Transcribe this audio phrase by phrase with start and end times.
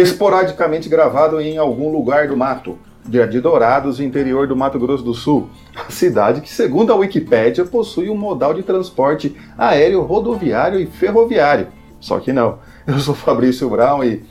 [0.00, 5.12] esporadicamente gravado em algum lugar do mato, dia de Dourados, interior do Mato Grosso do
[5.12, 5.48] Sul.
[5.74, 11.68] A cidade que, segundo a Wikipédia, possui um modal de transporte aéreo, rodoviário e ferroviário.
[11.98, 12.58] Só que não.
[12.86, 14.22] Eu sou Fabrício Brown e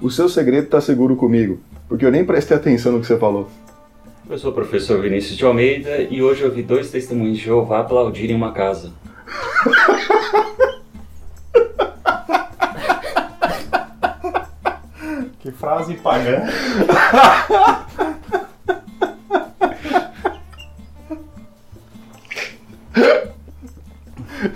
[0.00, 3.48] o seu segredo está seguro comigo, porque eu nem prestei atenção no que você falou.
[4.28, 7.80] Eu sou o professor Vinícius de Almeida e hoje eu vi dois testemunhos de Jeová
[7.80, 8.90] aplaudirem uma casa.
[15.52, 16.42] frase pagã.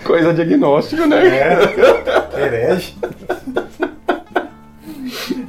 [0.04, 1.26] Coisa diagnóstica, né?
[1.26, 1.58] É,
[2.36, 2.96] herege.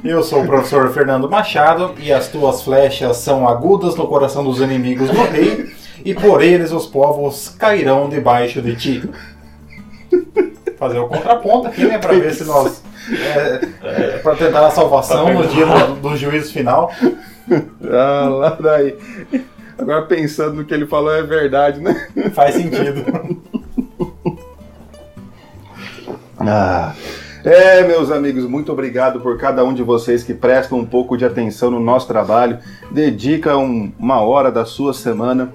[0.04, 4.60] Eu sou o professor Fernando Machado e as tuas flechas são agudas no coração dos
[4.60, 5.74] inimigos do rei
[6.04, 9.10] e por eles os povos cairão debaixo de ti.
[10.78, 12.77] Fazer o contraponto aqui, né, para ver se nós
[13.12, 16.92] é, é, para tentar a salvação no dia do, do juízo final.
[17.82, 18.96] Ah, lá daí.
[19.78, 22.08] Agora pensando no que ele falou é verdade, né?
[22.34, 23.04] Faz sentido.
[26.38, 26.94] Ah.
[27.44, 31.24] É, meus amigos, muito obrigado por cada um de vocês que prestam um pouco de
[31.24, 32.58] atenção no nosso trabalho,
[32.90, 35.52] dedica um, uma hora da sua semana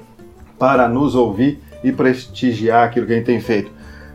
[0.58, 3.70] para nos ouvir e prestigiar aquilo que a gente tem feito.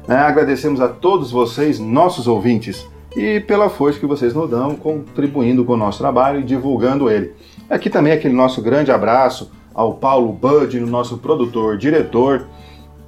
[0.08, 2.86] É, agradecemos a todos vocês, nossos ouvintes,
[3.18, 7.32] e pela força que vocês nos dão, contribuindo com o nosso trabalho e divulgando ele.
[7.68, 12.46] Aqui também aquele nosso grande abraço ao Paulo Bud, nosso produtor, diretor,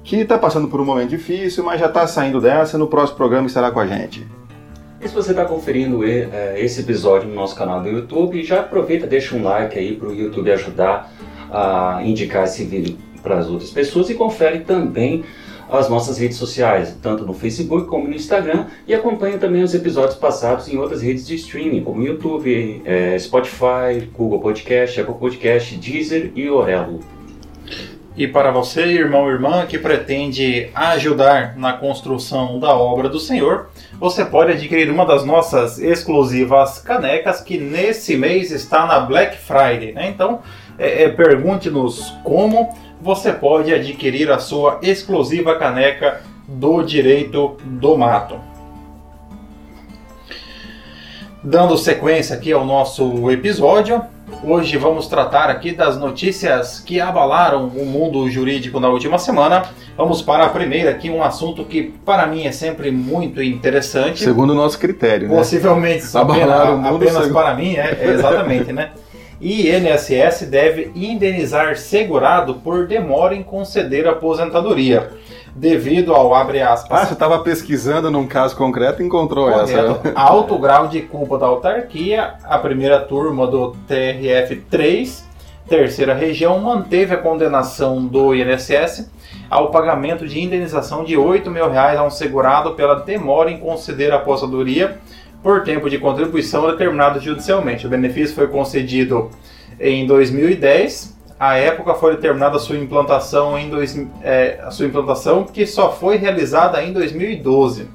[0.03, 2.77] que está passando por um momento difícil, mas já está saindo dessa.
[2.77, 4.27] No próximo programa estará com a gente.
[4.99, 9.07] E se você está conferindo é, esse episódio no nosso canal do YouTube, já aproveita,
[9.07, 11.11] deixa um like aí para o YouTube ajudar
[11.49, 15.23] a indicar esse vídeo para as outras pessoas e confere também
[15.71, 20.15] as nossas redes sociais, tanto no Facebook como no Instagram, e acompanhe também os episódios
[20.15, 26.33] passados em outras redes de streaming, como YouTube, é, Spotify, Google Podcast, Apple Podcast, Deezer
[26.35, 26.99] e Orelo.
[28.17, 33.69] E para você, irmão ou irmã, que pretende ajudar na construção da obra do Senhor,
[33.97, 39.93] você pode adquirir uma das nossas exclusivas canecas que nesse mês está na Black Friday.
[39.93, 40.09] Né?
[40.09, 40.41] Então,
[40.77, 48.35] é, é, pergunte-nos como você pode adquirir a sua exclusiva caneca do Direito do Mato.
[51.43, 54.03] Dando sequência aqui ao nosso episódio,
[54.43, 59.65] Hoje vamos tratar aqui das notícias que abalaram o mundo jurídico na última semana.
[59.95, 64.23] Vamos para a primeira aqui, um assunto que para mim é sempre muito interessante.
[64.23, 65.35] Segundo o nosso critério, né?
[65.35, 67.33] Possivelmente, abalaram apenas, apenas segundo...
[67.33, 68.91] para mim, é, é exatamente, né?
[69.41, 75.09] INSS deve indenizar segurado por demora em conceder aposentadoria
[75.55, 77.01] devido ao abre aspas.
[77.01, 80.13] Ah, você estava pesquisando num caso concreto e encontrou correto, essa.
[80.15, 85.25] Alto grau de culpa da autarquia, a primeira turma do TRF 3,
[85.67, 89.11] terceira região, manteve a condenação do INSS
[89.49, 94.13] ao pagamento de indenização de 8 mil reais a um segurado pela demora em conceder
[94.13, 94.97] a aposentadoria
[95.41, 97.87] por tempo de contribuição determinado judicialmente.
[97.87, 99.29] O benefício foi concedido
[99.79, 105.43] em 2010 a época foi determinada a sua implantação em dois, é, a sua implantação
[105.43, 107.87] que só foi realizada em 2012.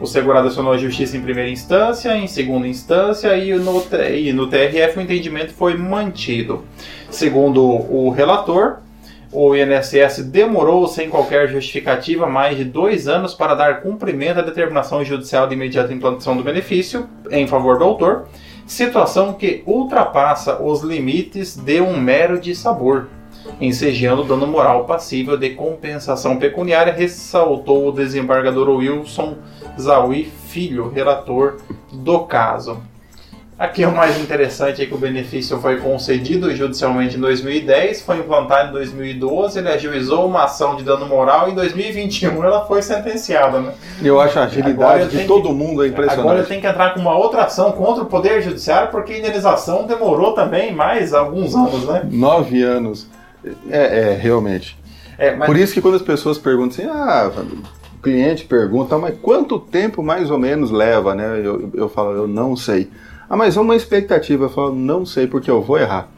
[0.00, 4.48] O segurado acionou a justiça em primeira instância, em segunda instância e no, e no
[4.48, 6.64] TRF o entendimento foi mantido.
[7.08, 8.78] Segundo o relator,
[9.38, 15.04] o INSS demorou sem qualquer justificativa mais de dois anos para dar cumprimento à determinação
[15.04, 18.26] judicial de imediata implantação do benefício em favor do autor
[18.66, 23.08] situação que ultrapassa os limites de um mero dissabor,
[23.60, 29.36] ensejando dano moral passível de compensação pecuniária, ressaltou o desembargador Wilson
[29.78, 31.58] Zawi Filho, relator
[31.92, 32.80] do caso.
[33.58, 38.18] Aqui é o mais interessante é que o benefício foi concedido judicialmente em 2010, foi
[38.18, 42.82] implantado em 2012, ele ajuizou uma ação de dano moral e em 2021 ela foi
[42.82, 43.60] sentenciada.
[43.60, 43.72] Né?
[44.02, 46.20] Eu acho a agilidade de todo que, mundo é impressionante.
[46.20, 49.86] Agora tem que entrar com uma outra ação contra o Poder Judiciário porque a indenização
[49.86, 52.06] demorou também mais alguns anos, né?
[52.10, 53.08] Nove anos.
[53.70, 54.78] É, é realmente.
[55.16, 55.46] É, mas...
[55.46, 57.32] Por isso que quando as pessoas perguntam assim, ah,
[57.98, 61.40] o cliente pergunta, mas quanto tempo mais ou menos leva, né?
[61.42, 62.90] Eu, eu falo, eu não sei.
[63.28, 66.08] Ah, mas uma expectativa, eu falo, não sei porque eu vou errar.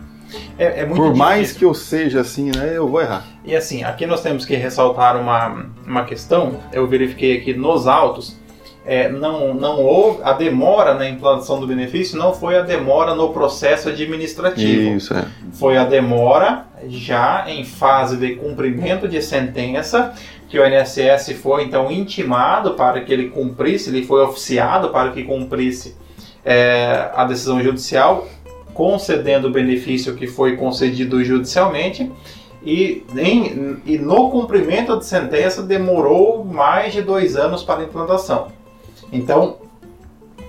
[0.59, 1.17] É, é Por difícil.
[1.17, 3.25] mais que eu seja assim, né, eu vou errar.
[3.45, 8.37] E assim, aqui nós temos que ressaltar uma, uma questão, eu verifiquei aqui nos autos,
[8.85, 13.33] é, não, não houve, a demora na implantação do benefício não foi a demora no
[13.33, 14.97] processo administrativo.
[14.97, 15.27] Isso, é.
[15.53, 20.15] Foi a demora já em fase de cumprimento de sentença,
[20.49, 25.23] que o INSS foi então intimado para que ele cumprisse, ele foi oficiado para que
[25.23, 25.95] cumprisse
[26.49, 28.27] é, a decisão judicial,
[28.73, 32.11] concedendo o benefício que foi concedido judicialmente,
[32.63, 38.49] e, em, e no cumprimento de sentença demorou mais de dois anos para a implantação.
[39.13, 39.59] Então,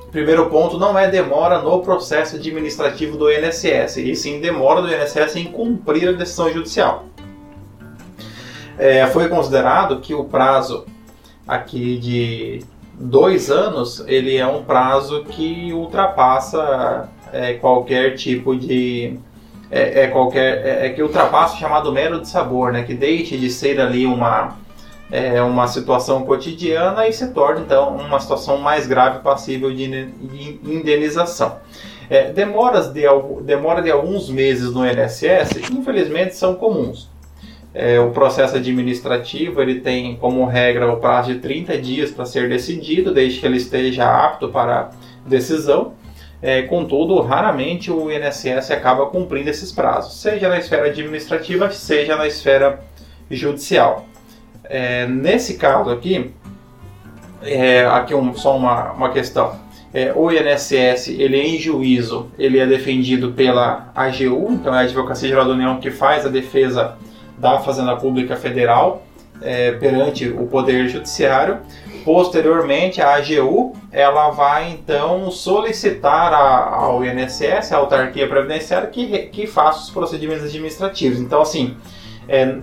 [0.10, 5.36] primeiro ponto não é demora no processo administrativo do INSS, e sim demora do INSS
[5.36, 7.08] em cumprir a decisão judicial.
[8.78, 10.86] É, foi considerado que o prazo
[11.46, 12.64] aqui de
[13.00, 19.18] dois anos ele é um prazo que ultrapassa é, qualquer tipo de
[19.72, 22.84] é, é qualquer é, é, que ultrapassa o chamado mero de sabor, né?
[22.84, 24.58] Que deixe de ser ali uma
[25.12, 29.86] é, uma situação cotidiana e se torna então uma situação mais grave passível de
[30.64, 31.58] indenização.
[32.10, 33.04] É, demoras de,
[33.44, 37.10] demora de alguns meses no INSS, infelizmente, são comuns.
[37.74, 42.50] É, o processo administrativo ele tem como regra o prazo de 30 dias para ser
[42.50, 44.90] decidido, desde que ele esteja apto para
[45.26, 45.94] decisão.
[46.42, 52.26] É, contudo, raramente o INSS acaba cumprindo esses prazos, seja na esfera administrativa, seja na
[52.26, 52.80] esfera
[53.30, 54.06] judicial.
[54.64, 56.32] É, nesse caso aqui,
[57.42, 59.54] é, aqui um, só uma, uma questão.
[59.94, 65.28] É, o INSS, ele em juízo, ele é defendido pela AGU, então é a Advocacia
[65.28, 66.96] Geral da União que faz a defesa
[67.40, 69.04] da Fazenda Pública Federal
[69.42, 71.60] é, perante o Poder Judiciário.
[72.04, 79.48] Posteriormente, a AGU ela vai então solicitar a, ao INSS, a autarquia previdenciária, que, que
[79.48, 81.20] faça os procedimentos administrativos.
[81.20, 81.76] Então, assim,
[82.28, 82.58] é,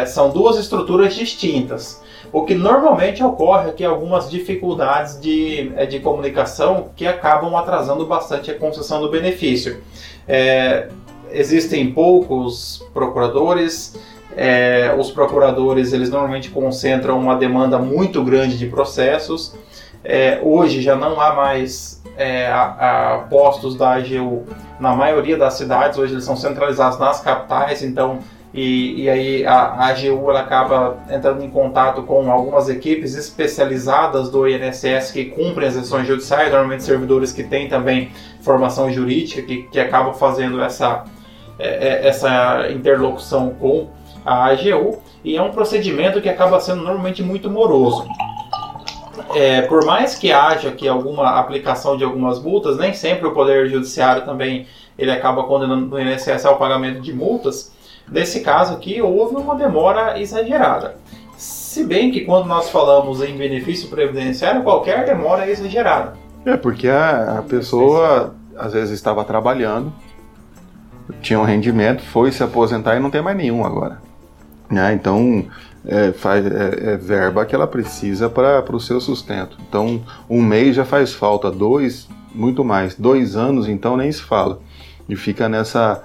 [0.00, 2.02] é, são duas estruturas distintas.
[2.32, 8.06] O que normalmente ocorre é que algumas dificuldades de, é, de comunicação que acabam atrasando
[8.06, 9.82] bastante a concessão do benefício.
[10.26, 10.88] É,
[11.30, 13.96] existem poucos procuradores,
[14.36, 19.54] é, os procuradores eles normalmente concentram uma demanda muito grande de processos.
[20.04, 24.44] É, hoje já não há mais é, a, a postos da AGU
[24.80, 28.18] na maioria das cidades, hoje eles são centralizados nas capitais, então
[28.54, 34.28] e, e aí a, a AGU ela acaba entrando em contato com algumas equipes especializadas
[34.28, 38.10] do INSS que cumprem as ações judiciais, normalmente servidores que têm também
[38.42, 41.04] formação jurídica, que, que acabam fazendo essa,
[41.58, 43.88] é, é, essa interlocução com
[44.24, 48.06] a AGU, e é um procedimento que acaba sendo normalmente muito moroso.
[49.34, 53.68] É, por mais que haja aqui alguma aplicação de algumas multas, nem sempre o Poder
[53.68, 54.66] Judiciário também
[54.98, 57.72] ele acaba condenando o INSS ao pagamento de multas,
[58.10, 60.96] Nesse caso aqui, houve uma demora exagerada.
[61.36, 66.14] Se bem que quando nós falamos em benefício previdenciário, qualquer demora é exagerada.
[66.44, 69.92] É, porque a, a pessoa às vezes estava trabalhando,
[71.20, 73.98] tinha um rendimento, foi se aposentar e não tem mais nenhum agora.
[74.72, 74.94] Né?
[74.94, 75.44] Então,
[75.84, 79.58] é, faz, é, é, verba que ela precisa para o seu sustento.
[79.68, 82.94] Então, um mês já faz falta, dois, muito mais.
[82.94, 84.60] Dois anos, então, nem se fala.
[85.06, 86.02] E fica nessa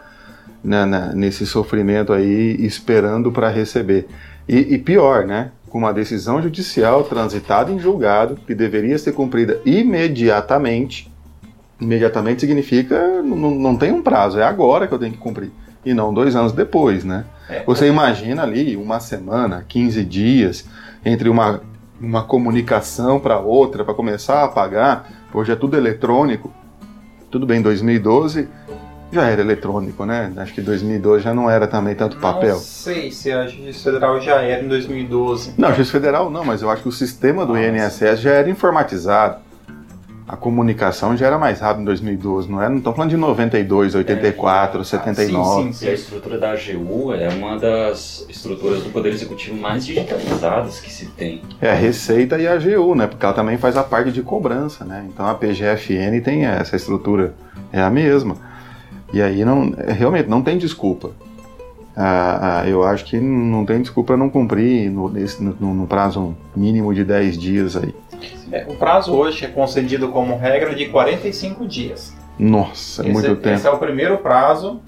[0.62, 4.06] né, né, nesse sofrimento aí, esperando para receber.
[4.50, 5.52] E, e, pior, né?
[5.70, 11.10] Com uma decisão judicial transitada em julgado, que deveria ser cumprida imediatamente.
[11.80, 15.52] Imediatamente significa não, não tem um prazo, é agora que eu tenho que cumprir.
[15.86, 17.26] E não dois anos depois, né?
[17.50, 20.66] É, Você imagina ali uma semana, 15 dias,
[21.06, 21.62] entre uma,
[22.00, 25.10] uma comunicação para outra, para começar a pagar.
[25.34, 26.54] Hoje é tudo eletrônico.
[27.30, 28.48] Tudo bem, 2012
[29.12, 30.32] já era eletrônico, né?
[30.38, 32.56] Acho que 2012 já não era também tanto papel.
[32.56, 35.54] Não sei se a Justiça Federal já era em 2012.
[35.58, 37.68] Não, a Justiça Federal não, mas eu acho que o sistema do Nossa.
[37.68, 39.47] INSS já era informatizado.
[40.28, 42.68] A comunicação já era mais rápida em 2012, não é?
[42.68, 45.62] Não estamos falando de 92, 84, é, 79.
[45.62, 45.86] Sim, sim, sim.
[45.86, 50.92] E a estrutura da AGU é uma das estruturas do Poder Executivo mais digitalizadas que
[50.92, 51.42] se tem.
[51.62, 53.08] É a Receita e a AGU, né?
[53.08, 55.06] Porque ela também faz a parte de cobrança, né?
[55.08, 57.34] Então a PGFN tem essa estrutura,
[57.72, 58.36] é a mesma.
[59.14, 61.12] E aí não, realmente não tem desculpa.
[61.96, 66.36] Ah, ah, eu acho que não tem desculpa não cumprir no, nesse, no, no prazo
[66.56, 67.96] mínimo de 10 dias aí.
[68.52, 72.16] É, o prazo hoje é concedido como regra de 45 dias.
[72.40, 73.56] Nossa, é esse, muito tempo.
[73.56, 74.82] Esse é o primeiro prazo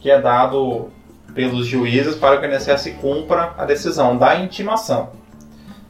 [0.00, 0.88] que é dado
[1.34, 5.10] pelos juízes para que o INSS cumpra a decisão da intimação.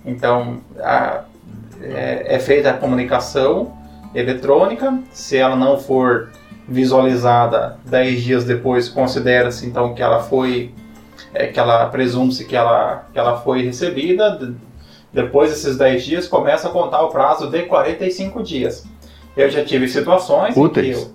[0.04, 1.25] Então, a,
[1.80, 3.72] é, é feita a comunicação
[4.14, 6.30] eletrônica, se ela não for
[6.68, 10.72] visualizada 10 dias depois, considera-se então que ela foi,
[11.34, 14.54] é, que ela presume-se que ela, que ela foi recebida.
[15.12, 18.85] Depois desses 10 dias, começa a contar o prazo de 45 dias.
[19.37, 20.87] Eu já tive situações Úteis.
[20.87, 21.12] em que eu,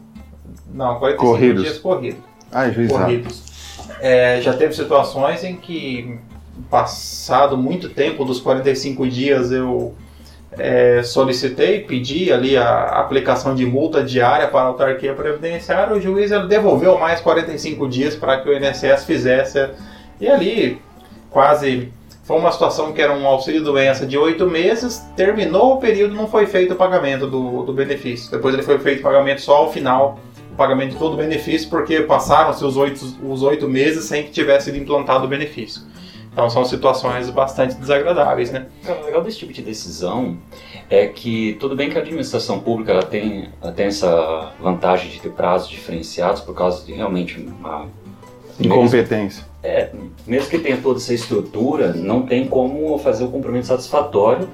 [0.74, 1.63] não, 45 corridos.
[1.63, 2.20] dias corridos.
[2.51, 3.44] Ah, corridos.
[4.00, 6.20] É, já teve situações em que
[6.70, 9.96] passado muito tempo dos 45 dias eu
[10.58, 16.32] é, solicitei, pedi ali a aplicação de multa diária para a autarquia previdenciária, o juiz
[16.32, 19.70] ele devolveu mais 45 dias para que o INSS fizesse.
[20.20, 20.82] E ali,
[21.30, 21.92] quase.
[22.27, 26.46] Foi uma situação que era um auxílio-doença de oito meses, terminou o período não foi
[26.46, 28.29] feito o pagamento do, do benefício.
[28.29, 30.19] Depois ele foi feito o pagamento só ao final,
[30.51, 34.31] o pagamento de todo o benefício, porque passaram-se os oito, os oito meses sem que
[34.31, 35.84] tivesse sido implantado o benefício.
[36.29, 38.65] Então são situações bastante desagradáveis, né?
[38.86, 40.38] O legal desse tipo de decisão
[40.89, 45.22] é que tudo bem que a administração pública ela tem, ela tem essa vantagem de
[45.22, 47.88] ter prazos diferenciados por causa de realmente uma
[48.60, 49.44] incompetência.
[49.64, 49.92] Mesmo, é,
[50.26, 54.48] mesmo que tenha toda essa estrutura, não tem como fazer o cumprimento satisfatório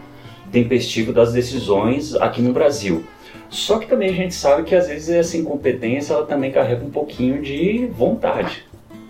[0.52, 3.04] tempestivo das decisões aqui no Brasil.
[3.50, 6.92] Só que também a gente sabe que às vezes essa incompetência ela também carrega um
[6.92, 8.64] pouquinho de vontade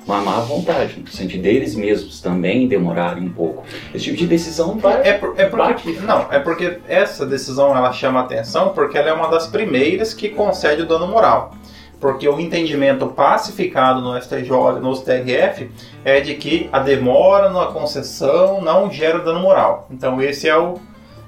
[0.06, 3.64] uma má vontade, no sentido deles mesmos também demorarem um pouco.
[3.94, 5.08] Esse tipo de decisão vai.
[5.08, 9.14] É, por, é porque, não, é porque essa decisão ela chama atenção porque ela é
[9.14, 11.56] uma das primeiras que concede o dano moral.
[12.04, 15.72] Porque o entendimento pacificado no STJ, no STRF,
[16.04, 19.88] é de que a demora na concessão não gera dano moral.
[19.90, 20.82] Então esse é o.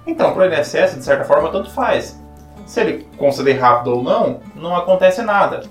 [0.05, 2.21] Então, para o INSS, de certa forma, tanto faz.
[2.65, 5.61] Se ele conceder rápido ou não, não acontece nada.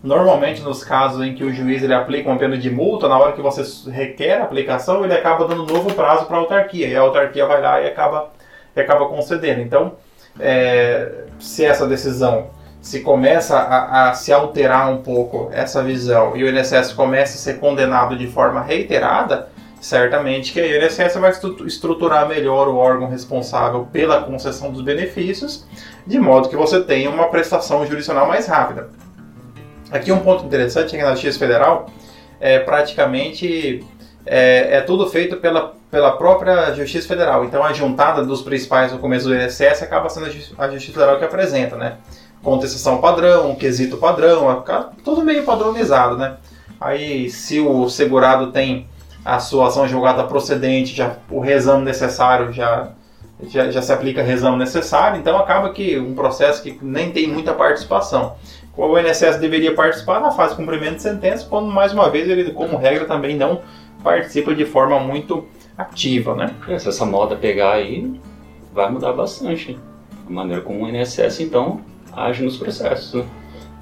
[0.00, 3.32] Normalmente, nos casos em que o juiz ele aplica uma pena de multa, na hora
[3.32, 6.86] que você requer a aplicação, ele acaba dando novo prazo para a autarquia.
[6.86, 8.30] E a autarquia vai lá e acaba,
[8.76, 9.60] e acaba concedendo.
[9.60, 9.94] Então,
[10.38, 16.42] é, se essa decisão se começa a, a, se alterar um pouco essa visão e
[16.42, 19.48] o INSS começa a ser condenado de forma reiterada,
[19.80, 21.32] certamente que a INSS vai
[21.64, 25.64] estruturar melhor o órgão responsável pela concessão dos benefícios,
[26.04, 28.90] de modo que você tenha uma prestação jurisdicional mais rápida.
[29.92, 31.86] Aqui um ponto interessante é que na Justiça Federal
[32.40, 33.84] é praticamente
[34.26, 37.44] é, é, tudo feito pela, pela própria Justiça Federal.
[37.44, 40.26] Então a juntada dos principais documentos do INSS acaba sendo
[40.58, 41.98] a Justiça Federal que apresenta, né?
[42.42, 44.64] Contestação padrão, quesito padrão,
[45.04, 46.36] tudo meio padronizado, né?
[46.80, 48.88] Aí se o segurado tem
[49.24, 52.90] a sua ação julgada procedente, já o reexame necessário já,
[53.44, 57.54] já, já se aplica reexame necessário, então acaba que um processo que nem tem muita
[57.54, 58.34] participação
[58.76, 62.52] o INSS deveria participar na fase de cumprimento de sentença, quando mais uma vez ele,
[62.52, 63.60] como regra, também não
[64.02, 65.46] participa de forma muito
[65.76, 66.54] ativa, né?
[66.68, 68.18] É, se essa moda pegar aí,
[68.72, 69.78] vai mudar bastante
[70.26, 71.80] a maneira como o INSS então
[72.16, 73.14] age nos processos.
[73.14, 73.24] Né?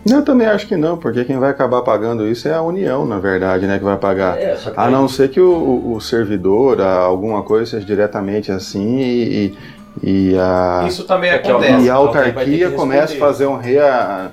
[0.08, 3.18] Eu também acho que não, porque quem vai acabar pagando isso é a União, na
[3.18, 4.38] verdade, né, que vai pagar.
[4.38, 9.58] É, que a não ser que o, o servidor, alguma coisa seja diretamente assim e,
[10.02, 10.84] e a...
[10.88, 11.84] Isso também é acontece.
[11.84, 14.32] E a autarquia começa a fazer um rea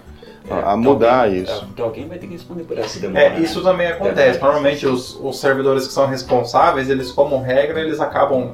[0.50, 1.52] é, a mudar alguém, isso.
[1.52, 3.22] É, porque alguém vai ter que responder por essa demora.
[3.22, 4.40] É, isso também acontece.
[4.40, 8.54] Normalmente os, os servidores que são responsáveis, eles como regra, eles acabam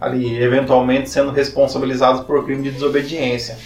[0.00, 3.58] ali eventualmente sendo responsabilizados por crime de desobediência.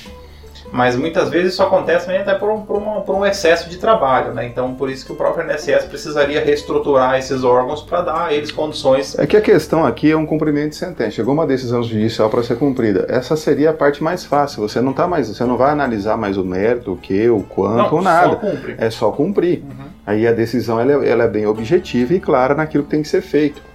[0.72, 3.78] Mas muitas vezes isso acontece também até por um, por, uma, por um excesso de
[3.78, 4.46] trabalho, né?
[4.46, 8.50] Então, por isso que o próprio INSS precisaria reestruturar esses órgãos para dar a eles
[8.50, 9.18] condições.
[9.18, 11.10] É que a questão aqui é um cumprimento de sentença.
[11.12, 13.06] Chegou uma decisão judicial para ser cumprida.
[13.08, 14.66] Essa seria a parte mais fácil.
[14.68, 17.76] Você não tá mais, você não vai analisar mais o mérito, o que, o quanto,
[17.76, 18.30] não, ou nada.
[18.30, 18.74] Só cumpre.
[18.78, 19.58] É só cumprir.
[19.62, 19.86] Uhum.
[20.06, 23.08] Aí a decisão ela, é, ela é bem objetiva e clara naquilo que tem que
[23.08, 23.67] ser feito.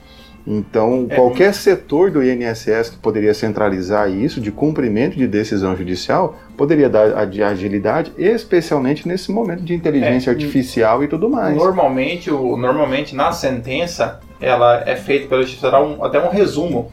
[0.45, 6.37] Então, é, qualquer setor do INSS que poderia centralizar isso, de cumprimento de decisão judicial,
[6.57, 11.55] poderia dar agilidade, especialmente nesse momento de inteligência é, artificial e tudo mais.
[11.55, 16.91] Normalmente, o, normalmente na sentença, ela é feita pelo juiz federal um, até um resumo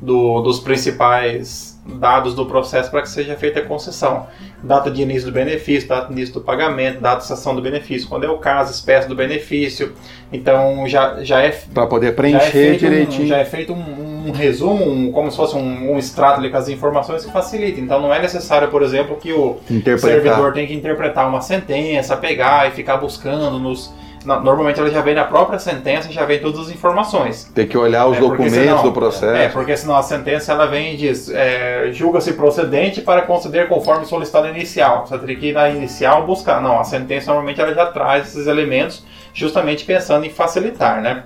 [0.00, 4.26] do, dos principais dados do processo para que seja feita a concessão.
[4.62, 8.08] Data de início do benefício, data de início do pagamento, data de cessação do benefício,
[8.08, 9.92] quando é o caso, espécie do benefício.
[10.32, 11.50] Então já, já é.
[11.74, 13.24] Para poder preencher é direitinho.
[13.24, 16.50] Um, já é feito um, um resumo, um, como se fosse um, um extrato ali
[16.50, 17.80] com as informações que facilita.
[17.80, 19.58] Então não é necessário, por exemplo, que o
[19.98, 23.92] servidor tenha que interpretar uma sentença, pegar e ficar buscando nos
[24.24, 27.50] normalmente ela já vem na própria sentença e já vem todas as informações.
[27.54, 29.36] Tem que olhar os é, documentos senão, do processo.
[29.36, 34.04] É, porque senão a sentença ela vem e diz é, julga-se procedente para conceder conforme
[34.06, 35.06] solicitado inicial.
[35.06, 36.60] Você teria que ir na inicial buscar.
[36.60, 41.24] Não, a sentença normalmente ela já traz esses elementos justamente pensando em facilitar, né?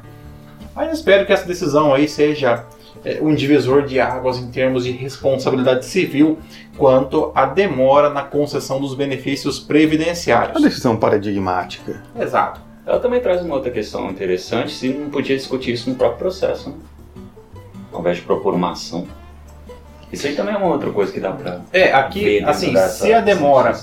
[0.75, 2.65] Aí eu espero que essa decisão aí seja
[3.05, 6.39] é, um divisor de águas em termos de responsabilidade civil
[6.77, 10.57] quanto à demora na concessão dos benefícios previdenciários.
[10.57, 12.03] Uma decisão paradigmática.
[12.19, 12.66] Exato.
[12.87, 16.71] Ela também traz uma outra questão interessante, se não podia discutir isso no próprio processo,
[16.71, 16.77] né?
[17.93, 19.09] ao invés de propor uma ação.
[20.13, 23.21] Isso aí também é uma outra coisa que dá para É, aqui, assim, se a
[23.21, 23.75] demora,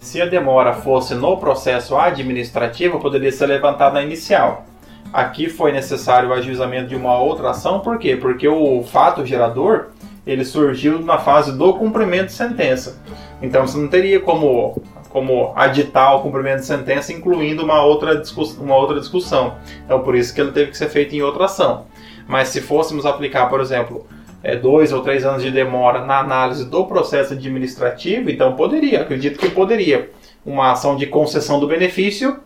[0.00, 4.66] se a demora fosse no processo administrativo, poderia ser levantada inicial.
[5.12, 8.16] Aqui foi necessário o ajuizamento de uma outra ação, por quê?
[8.16, 9.90] Porque o fato gerador
[10.26, 13.00] ele surgiu na fase do cumprimento de sentença.
[13.40, 14.80] Então você não teria como,
[15.12, 18.22] como aditar o cumprimento de sentença incluindo uma outra,
[18.58, 19.56] uma outra discussão.
[19.84, 21.84] Então por isso que ele teve que ser feito em outra ação.
[22.26, 24.06] Mas se fôssemos aplicar, por exemplo,
[24.42, 29.38] é, dois ou três anos de demora na análise do processo administrativo, então poderia, acredito
[29.38, 30.10] que poderia,
[30.44, 32.38] uma ação de concessão do benefício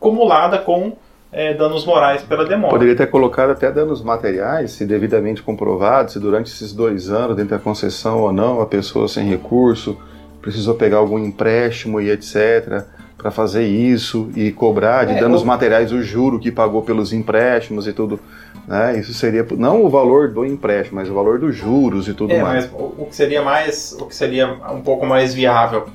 [0.00, 0.96] cumulada com
[1.30, 2.72] é, danos morais pela demora.
[2.72, 7.50] Poderia ter colocado até danos materiais, se devidamente comprovado, se durante esses dois anos, dentro
[7.50, 9.98] da concessão ou não, a pessoa sem recurso
[10.40, 12.84] precisou pegar algum empréstimo e etc
[13.18, 15.46] para fazer isso e cobrar de é, danos ou...
[15.46, 18.20] materiais o juro que pagou pelos empréstimos e tudo.
[18.66, 19.00] Né?
[19.00, 22.40] Isso seria não o valor do empréstimo, mas o valor dos juros e tudo é,
[22.40, 22.70] mais.
[22.72, 25.86] O que seria mais, o que seria um pouco mais viável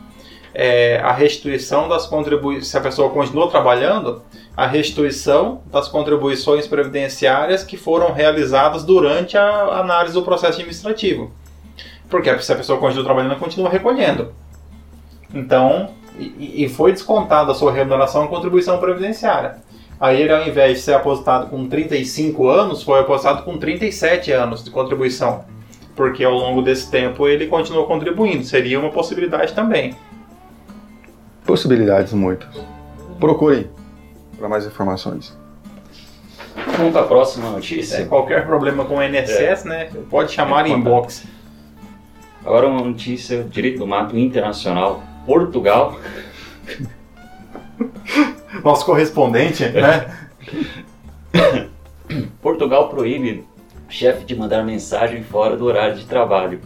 [0.53, 2.67] é a restituição das contribuições.
[2.67, 4.21] Se a pessoa continuou trabalhando,
[4.55, 11.31] a restituição das contribuições previdenciárias que foram realizadas durante a análise do processo administrativo.
[12.13, 14.35] Porque se a pessoa continua trabalhando, ela continua recolhendo.
[15.33, 19.55] Então, e, e foi descontada a sua remuneração em contribuição previdenciária.
[19.99, 24.63] Aí ele, ao invés de ser aposentado com 35 anos, foi aposentado com 37 anos
[24.63, 25.43] de contribuição.
[25.95, 28.43] Porque ao longo desse tempo ele continuou contribuindo.
[28.43, 29.95] Seria uma possibilidade também.
[31.43, 32.55] Possibilidades muitas.
[33.19, 33.71] Procure
[34.37, 35.35] para mais informações.
[36.77, 37.97] Vamos para a próxima notícia.
[37.97, 39.67] É, qualquer problema com o INSS, é.
[39.67, 39.89] né?
[40.11, 41.32] Pode chamar em inbox.
[42.45, 45.01] Agora uma notícia, direito do mato internacional.
[45.25, 45.97] Portugal.
[48.63, 50.29] Nosso correspondente, né?
[52.41, 53.45] Portugal proíbe
[53.87, 56.59] chefe de mandar mensagem fora do horário de trabalho.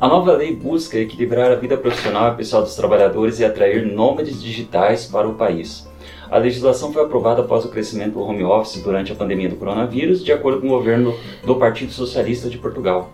[0.00, 4.42] A nova lei busca equilibrar a vida profissional e pessoal dos trabalhadores e atrair nômades
[4.42, 5.86] digitais para o país.
[6.28, 10.24] A legislação foi aprovada após o crescimento do home office durante a pandemia do coronavírus,
[10.24, 11.14] de acordo com o governo
[11.44, 13.12] do Partido Socialista de Portugal.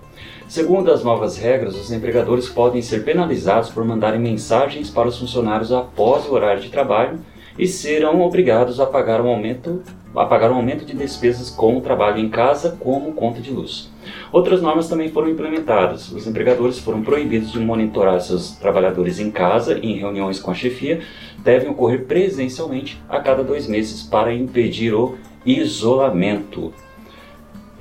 [0.51, 5.71] Segundo as novas regras, os empregadores podem ser penalizados por mandarem mensagens para os funcionários
[5.71, 7.21] após o horário de trabalho
[7.57, 9.81] e serão obrigados a pagar um aumento,
[10.13, 13.93] a pagar um aumento de despesas com o trabalho em casa, como conta de luz.
[14.33, 16.11] Outras normas também foram implementadas.
[16.11, 20.55] Os empregadores foram proibidos de monitorar seus trabalhadores em casa e em reuniões com a
[20.55, 21.01] chefia
[21.39, 25.15] devem ocorrer presencialmente a cada dois meses para impedir o
[25.47, 26.73] isolamento.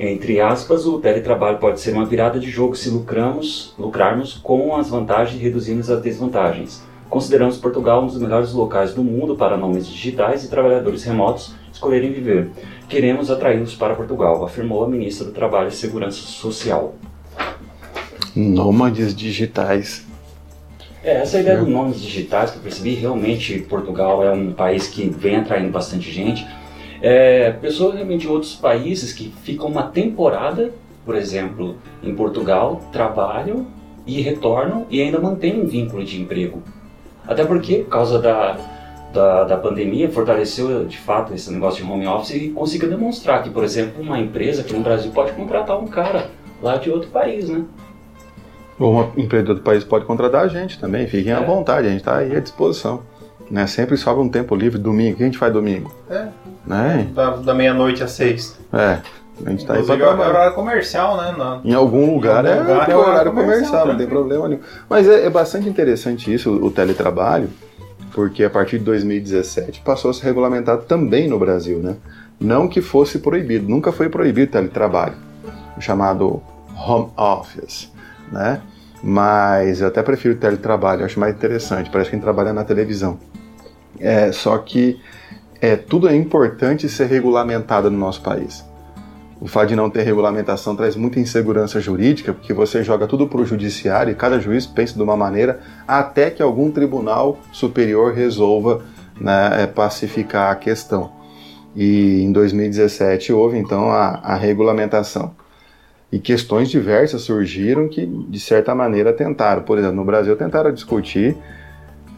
[0.02, 4.90] Entre aspas, o teletrabalho pode ser uma virada de jogo se lucramos, lucrarmos com as
[4.90, 6.82] vantagens e reduzirmos as desvantagens.
[7.10, 12.14] Consideramos Portugal um dos melhores locais do mundo para nomes digitais e trabalhadores remotos escolherem
[12.14, 12.50] viver.
[12.88, 16.96] Queremos atraí-los para Portugal, afirmou a ministra do Trabalho e Segurança Social.
[18.34, 20.08] Nômades digitais.
[21.04, 25.10] É, essa ideia dos nomes digitais que eu percebi, realmente Portugal é um país que
[25.10, 26.48] vem atraindo bastante gente
[27.02, 30.72] é, pessoas realmente de outros países que ficam uma temporada,
[31.06, 33.68] por exemplo, em Portugal, trabalham
[34.06, 36.62] e retornam e ainda mantêm um vínculo de emprego.
[37.28, 38.58] Até porque, por causa da,
[39.14, 43.50] da, da, pandemia, fortaleceu de fato esse negócio de home office e conseguiu demonstrar que,
[43.50, 46.30] por exemplo, uma empresa aqui no Brasil pode contratar um cara
[46.62, 47.64] lá de outro país, né?
[48.80, 51.36] Ou uma empresa do país pode contratar a gente também, fiquem é.
[51.36, 53.04] à vontade, a gente está aí à disposição.
[53.50, 53.66] Né?
[53.68, 55.14] Sempre sobra um tempo livre, domingo.
[55.14, 55.92] O que a gente faz domingo?
[56.10, 56.28] É.
[56.66, 57.08] Né?
[57.14, 58.58] Da, da meia-noite às seis.
[58.72, 59.00] É.
[59.46, 61.34] A gente tá aí pra é horário comercial, né?
[61.38, 61.62] Na...
[61.64, 64.48] Em algum lugar, em algum é, lugar é, é, horário comercial, comercial não tem problema
[64.50, 64.62] nenhum.
[64.90, 67.50] Mas é, é, bastante interessante isso, o, o teletrabalho,
[68.14, 71.96] porque a partir de 2017 passou a ser regulamentado também no Brasil, né?
[72.40, 75.16] Não que fosse proibido, nunca foi proibido o teletrabalho,
[75.78, 76.42] o chamado
[76.76, 77.92] home office,
[78.32, 78.62] né?
[79.02, 82.66] Mas eu até prefiro o teletrabalho, acho mais interessante, parece que a gente trabalha na
[82.66, 83.18] televisão.
[84.00, 85.00] É, só que
[85.62, 88.66] é, tudo é importante ser regulamentado no nosso país.
[89.42, 93.40] O fato de não ter regulamentação traz muita insegurança jurídica, porque você joga tudo para
[93.40, 98.84] o judiciário e cada juiz pensa de uma maneira até que algum tribunal superior resolva
[99.20, 101.12] né, é, pacificar a questão.
[101.74, 105.34] E em 2017 houve então a, a regulamentação.
[106.12, 109.62] E questões diversas surgiram que, de certa maneira, tentaram.
[109.62, 111.38] Por exemplo, no Brasil tentaram discutir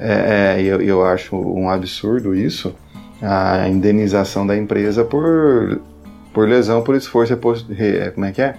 [0.01, 2.75] é, é, eu, eu acho um absurdo isso,
[3.21, 5.79] a indenização da empresa por,
[6.33, 7.37] por lesão por esforço
[8.15, 8.55] como é que é?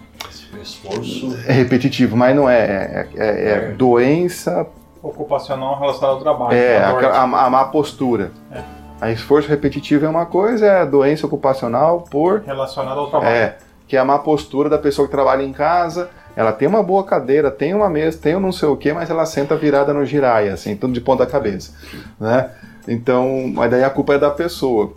[0.62, 3.72] Esforço é repetitivo, mas não é, é, é, é, é.
[3.72, 4.64] doença
[5.02, 6.56] ocupacional relacionada ao trabalho.
[6.56, 8.30] É, a, a, a, má postura.
[8.52, 8.60] É.
[9.00, 13.34] A esforço repetitivo é uma coisa, é a doença ocupacional por relacionada ao trabalho.
[13.34, 13.56] É,
[13.88, 17.04] que é a má postura da pessoa que trabalha em casa ela tem uma boa
[17.04, 20.04] cadeira, tem uma mesa, tem um não sei o que, mas ela senta virada no
[20.04, 21.72] giraia, assim, tudo de ponta cabeça,
[22.18, 22.50] né?
[22.88, 24.92] Então, mas daí a culpa é da pessoa.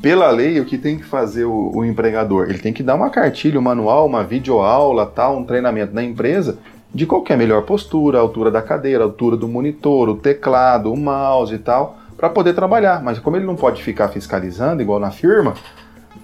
[0.00, 2.48] pela lei, o que tem que fazer o, o, empregador?
[2.48, 6.58] Ele tem que dar uma cartilha, um manual, uma videoaula, tal, um treinamento na empresa
[6.92, 11.54] de qual a melhor postura, altura da cadeira, altura do monitor, o teclado, o mouse
[11.54, 13.02] e tal, para poder trabalhar.
[13.02, 15.54] Mas como ele não pode ficar fiscalizando igual na firma,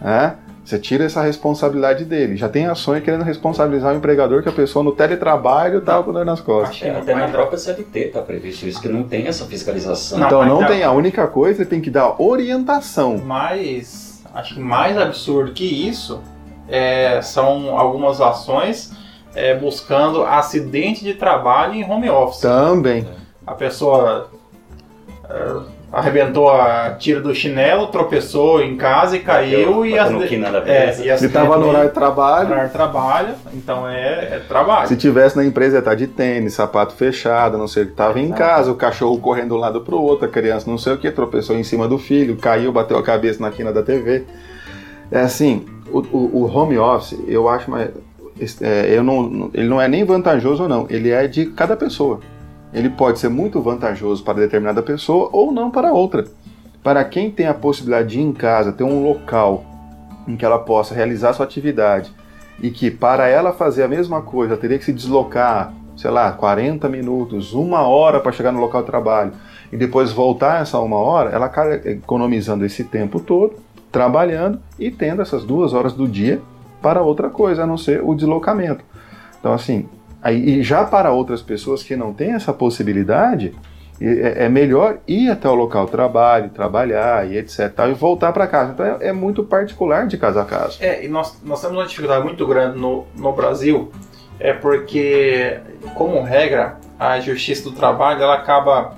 [0.00, 0.34] né,
[0.66, 2.36] você tira essa responsabilidade dele.
[2.36, 6.24] Já tem ações querendo responsabilizar o empregador que a pessoa no teletrabalho estava com dor
[6.24, 6.82] nas costas.
[6.82, 10.18] É, até na própria CLT está previsto isso, que não tem essa fiscalização.
[10.18, 10.82] Então não, não tem.
[10.82, 13.16] A única coisa é tem que dar orientação.
[13.24, 16.20] Mas acho que mais absurdo que isso
[16.68, 18.92] é, são algumas ações
[19.36, 22.40] é, buscando acidente de trabalho em home office.
[22.40, 23.06] Também.
[23.46, 24.30] A pessoa
[25.30, 30.34] é, arrebentou a tira do chinelo, tropeçou em casa e caiu bateu, e, as, de...
[30.70, 32.50] é, e Ele estava no horário de trabalho.
[32.50, 34.88] Horário de trabalho, então é, é, trabalho.
[34.88, 38.20] Se tivesse na empresa ia estar de tênis, sapato fechado, não sei o que, estava
[38.20, 40.92] em casa, o cachorro correndo de um lado para o outro, a criança não sei
[40.92, 44.24] o que, tropeçou em cima do filho, caiu, bateu a cabeça na quina da TV.
[45.10, 47.88] É assim, o, o, o home office, eu acho mais
[48.60, 52.20] é, eu não, ele não é nem vantajoso ou não, ele é de cada pessoa.
[52.76, 56.26] Ele pode ser muito vantajoso para determinada pessoa ou não para outra.
[56.82, 59.64] Para quem tem a possibilidade de ir em casa, ter um local
[60.28, 62.12] em que ela possa realizar sua atividade
[62.60, 66.86] e que para ela fazer a mesma coisa teria que se deslocar, sei lá, 40
[66.90, 69.32] minutos, uma hora para chegar no local de trabalho
[69.72, 73.54] e depois voltar essa uma hora, ela acaba economizando esse tempo todo,
[73.90, 76.42] trabalhando e tendo essas duas horas do dia
[76.82, 78.84] para outra coisa, a não ser o deslocamento.
[79.40, 79.88] Então, assim,
[80.26, 83.54] aí, e já para outras pessoas que não têm essa possibilidade,
[84.00, 87.72] é, é melhor ir até o local de trabalho, trabalhar e etc.
[87.90, 88.72] e voltar para casa.
[88.72, 90.76] Então é, é, muito particular de casa a casa.
[90.80, 93.90] É, e nós, nós temos uma dificuldade muito grande no, no Brasil,
[94.38, 95.58] é porque,
[95.94, 98.96] como regra, a justiça do trabalho ela acaba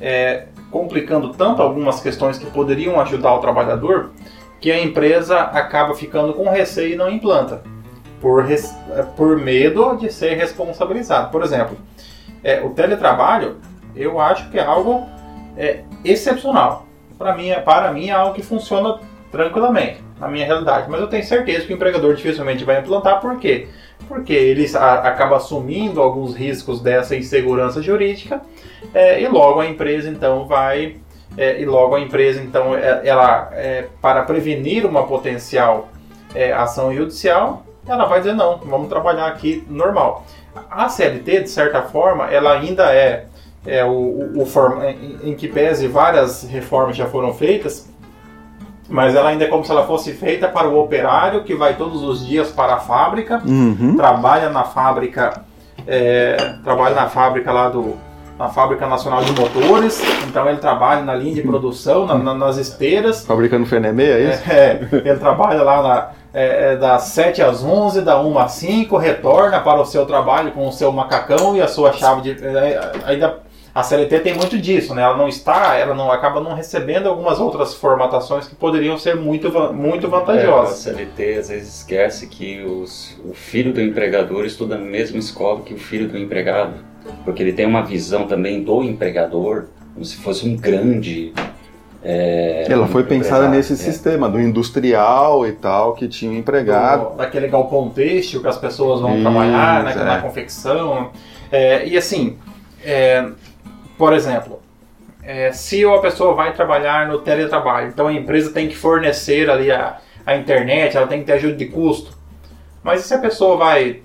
[0.00, 4.10] é, complicando tanto algumas questões que poderiam ajudar o trabalhador,
[4.60, 7.62] que a empresa acaba ficando com receio e não implanta,
[8.22, 8.74] por, res,
[9.16, 11.30] por medo de ser responsabilizado.
[11.30, 11.76] Por exemplo,
[12.42, 13.58] é, o teletrabalho,
[13.94, 15.06] eu acho que é algo
[15.56, 16.86] é, excepcional.
[17.18, 18.98] Para mim, para mim é algo que funciona
[19.30, 20.88] tranquilamente, na minha realidade.
[20.88, 23.68] Mas eu tenho certeza que o empregador dificilmente vai implantar, por quê?
[24.06, 28.40] Porque ele a, acaba assumindo alguns riscos dessa insegurança jurídica
[28.94, 30.96] é, e logo a empresa então vai
[31.36, 35.88] é, e logo a empresa, então, é, ela, é, para prevenir uma potencial
[36.34, 40.24] é, ação judicial, ela vai dizer não, vamos trabalhar aqui normal.
[40.70, 43.26] A CLT, de certa forma, ela ainda é,
[43.66, 47.90] é o, o, o em, em que pese várias reformas já foram feitas,
[48.88, 52.02] mas ela ainda é como se ela fosse feita para o operário que vai todos
[52.02, 53.96] os dias para a fábrica, uhum.
[53.96, 55.42] trabalha na fábrica,
[55.86, 57.96] é, trabalha na fábrica lá do,
[58.38, 62.56] na Fábrica Nacional de Motores, então ele trabalha na linha de produção, na, na, nas
[62.56, 63.24] esteiras.
[63.24, 64.50] Fabricando Fenemê, é isso?
[64.50, 68.96] É, ele trabalha lá na, é, é das 7 às 11, da 1 às 5,
[68.96, 72.44] retorna para o seu trabalho com o seu macacão e a sua chave de...
[72.44, 73.40] É, ainda
[73.74, 75.00] a CLT tem muito disso, né?
[75.00, 79.50] Ela não está, ela não acaba não recebendo algumas outras formatações que poderiam ser muito,
[79.72, 80.86] muito vantajosas.
[80.86, 85.18] É, a CLT às vezes esquece que os, o filho do empregador estuda na mesma
[85.18, 86.92] escola que o filho do empregado
[87.24, 91.32] porque ele tem uma visão também do empregador, como se fosse um grande.
[92.04, 93.76] É, Ela foi pensada nesse é.
[93.76, 97.10] sistema do industrial e tal, que tinha um empregado.
[97.10, 100.04] Do, daquele galpão têxtil que as pessoas vão Isso, trabalhar, né, é.
[100.04, 101.10] na confecção.
[101.50, 102.38] É, e assim,
[102.84, 103.24] é,
[103.96, 104.60] por exemplo,
[105.22, 109.70] é, se a pessoa vai trabalhar no teletrabalho, então a empresa tem que fornecer ali
[109.70, 112.18] a, a internet, ela tem que ter ajuda de custo.
[112.82, 114.00] Mas e se a pessoa vai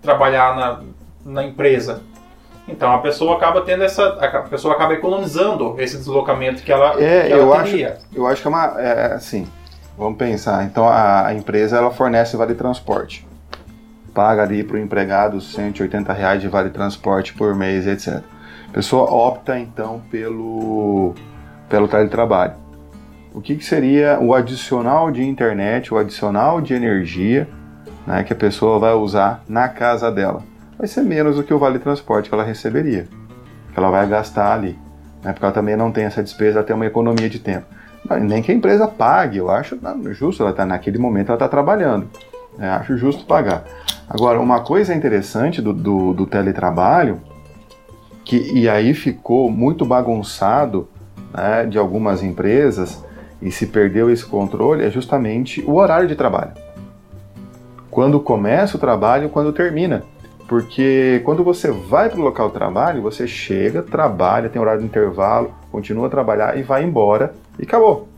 [0.00, 0.80] trabalhar na,
[1.24, 2.02] na empresa
[2.66, 4.06] então a pessoa acaba tendo essa.
[4.06, 7.92] A pessoa acaba economizando esse deslocamento que ela, é, que ela eu teria.
[7.92, 8.80] Acho, eu acho que é uma.
[8.80, 9.46] É, assim,
[9.98, 10.64] vamos pensar.
[10.64, 13.26] Então a, a, empresa ela fornece vale transporte.
[14.14, 18.22] Paga ali para o empregado 180 reais de vale transporte por mês, etc.
[18.68, 21.14] A pessoa opta então pelo,
[21.68, 22.54] pelo teletrabalho.
[23.34, 27.48] O que, que seria o adicional de internet, o adicional de energia
[28.06, 30.53] né, que a pessoa vai usar na casa dela?
[30.78, 33.08] Vai ser menos do que o vale transporte que ela receberia,
[33.72, 34.78] que ela vai gastar ali,
[35.22, 35.32] né?
[35.32, 37.66] porque ela também não tem essa despesa, ela tem uma economia de tempo.
[38.20, 39.78] Nem que a empresa pague, eu acho
[40.12, 42.08] justo, ela tá, naquele momento ela está trabalhando,
[42.58, 42.70] né?
[42.70, 43.64] acho justo pagar.
[44.08, 47.20] Agora, uma coisa interessante do, do, do teletrabalho,
[48.24, 50.88] que, e aí ficou muito bagunçado
[51.32, 53.02] né, de algumas empresas
[53.40, 56.52] e se perdeu esse controle, é justamente o horário de trabalho.
[57.90, 60.02] Quando começa o trabalho, quando termina.
[60.46, 64.86] Porque quando você vai para o local de trabalho, você chega, trabalha, tem horário de
[64.86, 68.08] intervalo, continua a trabalhar e vai embora e acabou.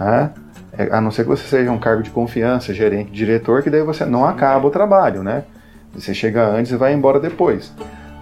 [0.00, 0.30] É,
[0.90, 4.04] a não ser que você seja um cargo de confiança, gerente, diretor, que daí você
[4.04, 5.44] não acaba o trabalho, né?
[5.94, 7.72] Você chega antes e vai embora depois.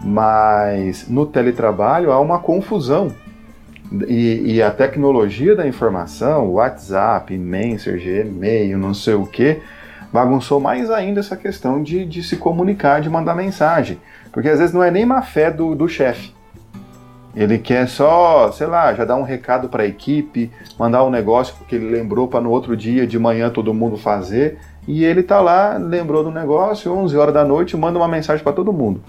[0.04, 3.10] Mas no teletrabalho há uma confusão.
[4.06, 9.60] E, e a tecnologia da informação, WhatsApp, Messenger, e-mail, não sei o que,
[10.12, 13.98] bagunçou mais ainda essa questão de, de se comunicar, de mandar mensagem.
[14.30, 16.34] Porque às vezes não é nem má fé do, do chefe.
[17.34, 21.54] Ele quer só, sei lá, já dar um recado para a equipe, mandar um negócio
[21.56, 24.58] porque ele lembrou para no outro dia de manhã todo mundo fazer.
[24.86, 28.52] E ele tá lá, lembrou do negócio, 11 horas da noite, manda uma mensagem para
[28.52, 29.00] todo mundo.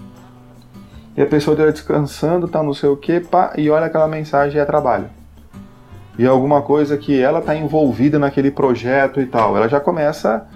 [1.16, 3.22] E a pessoa está descansando, tá não sei o que,
[3.58, 5.06] e olha aquela mensagem e é trabalho.
[6.18, 9.56] E alguma coisa que ela está envolvida naquele projeto e tal.
[9.56, 10.46] Ela já começa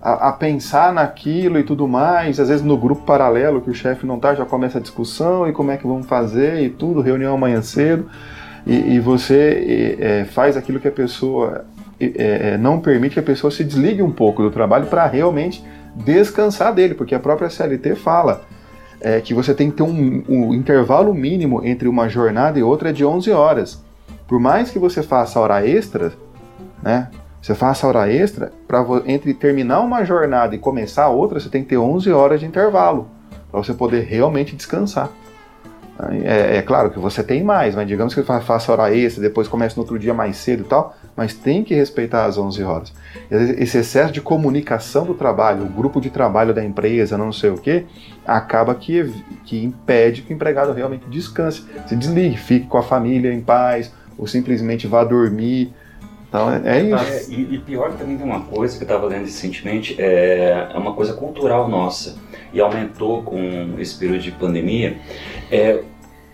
[0.00, 2.38] a, a, pensar naquilo e tudo mais.
[2.38, 5.52] Às vezes no grupo paralelo que o chefe não tá, já começa a discussão e
[5.52, 8.08] como é que vamos fazer e tudo, reunião amanhã cedo.
[8.66, 11.64] E, e você é, faz aquilo que a pessoa
[12.00, 16.72] é, não permite que a pessoa se desligue um pouco do trabalho para realmente descansar
[16.72, 18.42] dele, porque a própria CLT fala
[19.00, 22.90] é, que você tem que ter um, um intervalo mínimo entre uma jornada e outra
[22.90, 23.82] é de 11 horas.
[24.26, 26.12] Por mais que você faça hora extra,
[26.82, 27.08] né,
[27.40, 31.70] você faça hora extra, para entre terminar uma jornada e começar outra, você tem que
[31.70, 33.08] ter 11 horas de intervalo,
[33.50, 35.10] para você poder realmente descansar.
[36.22, 39.74] É, é, claro que você tem mais, mas digamos que faça hora extra, depois começa
[39.74, 42.92] no outro dia mais cedo e tal, mas tem que respeitar as 11 horas.
[43.28, 47.58] Esse excesso de comunicação do trabalho, o grupo de trabalho da empresa, não sei o
[47.58, 47.84] que,
[48.24, 49.12] acaba que,
[49.44, 53.92] que impede que o empregado realmente descanse, se desligue, fique com a família em paz,
[54.16, 55.72] ou simplesmente vá dormir.
[56.28, 57.32] Então é, é isso.
[57.32, 60.78] É, e, e, pior também tem uma coisa que eu estava lendo recentemente, é, é
[60.78, 62.16] uma coisa cultural nossa
[62.52, 64.98] e aumentou com esse período de pandemia.
[65.50, 65.82] É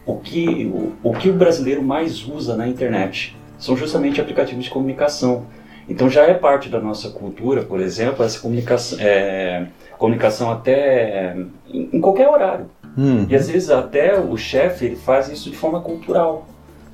[0.05, 4.71] o que o, o que o brasileiro mais usa na internet são justamente aplicativos de
[4.71, 5.47] comunicação.
[5.89, 9.67] Então já é parte da nossa cultura, por exemplo, essa comunicação, é,
[9.99, 11.37] comunicação até
[11.69, 12.67] em, em qualquer horário.
[12.97, 13.27] Hum.
[13.29, 16.47] E às vezes até o chefe ele faz isso de forma cultural.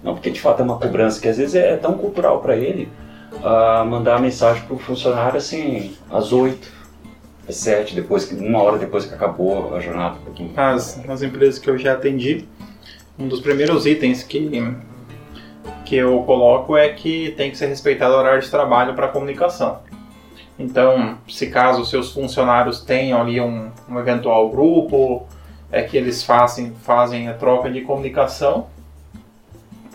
[0.03, 2.91] Não porque de fato é uma cobrança, que às vezes é tão cultural para ele
[3.35, 6.69] uh, mandar a mensagem para o funcionário assim, às 8,
[7.49, 10.17] às 7, depois, uma hora depois que acabou a jornada.
[10.57, 12.49] As, nas empresas que eu já atendi,
[13.19, 14.75] um dos primeiros itens que,
[15.85, 19.81] que eu coloco é que tem que ser respeitado o horário de trabalho para comunicação.
[20.59, 25.27] Então, se caso seus funcionários tenham ali um, um eventual grupo,
[25.73, 28.67] é que eles fazem, fazem a troca de comunicação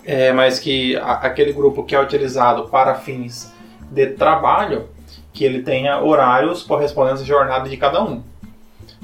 [0.05, 3.51] é, mas que a, aquele grupo que é utilizado para fins
[3.89, 4.87] de trabalho,
[5.33, 8.21] que ele tenha horários correspondentes à jornada de cada um.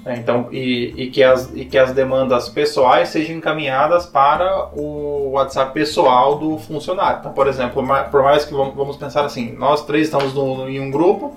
[0.05, 5.31] É, então, e, e, que as, e que as demandas pessoais sejam encaminhadas para o
[5.31, 7.19] WhatsApp pessoal do funcionário.
[7.19, 10.89] Então, por exemplo, por mais que vamos pensar assim, nós três estamos no, em um
[10.89, 11.35] grupo,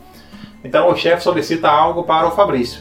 [0.62, 2.81] então o chefe solicita algo para o Fabrício.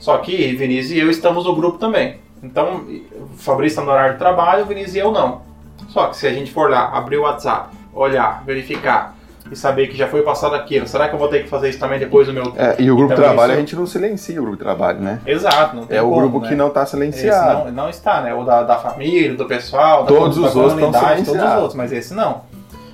[0.00, 2.18] Só que Vinícius e eu estamos no grupo também.
[2.42, 5.49] Então, o Fabrício está no horário de trabalho, o Vinícius e eu não.
[5.90, 9.16] Só que se a gente for lá, abrir o WhatsApp, olhar, verificar
[9.50, 11.80] e saber que já foi passado aquilo, será que eu vou ter que fazer isso
[11.80, 12.52] também depois do meu.
[12.56, 13.58] É, e o grupo de trabalho isso...
[13.58, 15.20] a gente não silencia o grupo de trabalho, né?
[15.26, 16.48] Exato, não tem É como, o grupo né?
[16.48, 17.64] que não está silenciado.
[17.64, 18.32] Não, não está, né?
[18.32, 21.74] O da, da família, do pessoal, todos da, os da outros estão todos os outros,
[21.74, 22.42] mas esse não.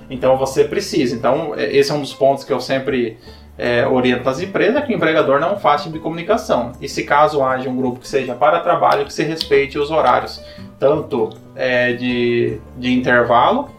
[0.09, 1.15] Então você precisa.
[1.15, 3.19] Então, é, esse é um dos pontos que eu sempre
[3.57, 6.73] é, oriento as empresas, que o empregador não faça de comunicação.
[6.79, 10.41] E se caso haja um grupo que seja para trabalho, que se respeite os horários
[10.79, 13.69] tanto é, de, de intervalo,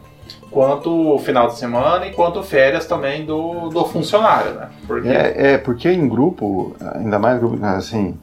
[0.50, 4.68] quanto final de semana e quanto férias também do, do funcionário, né?
[4.86, 5.08] Porque...
[5.08, 8.18] É, é, porque em grupo, ainda mais grupo, assim,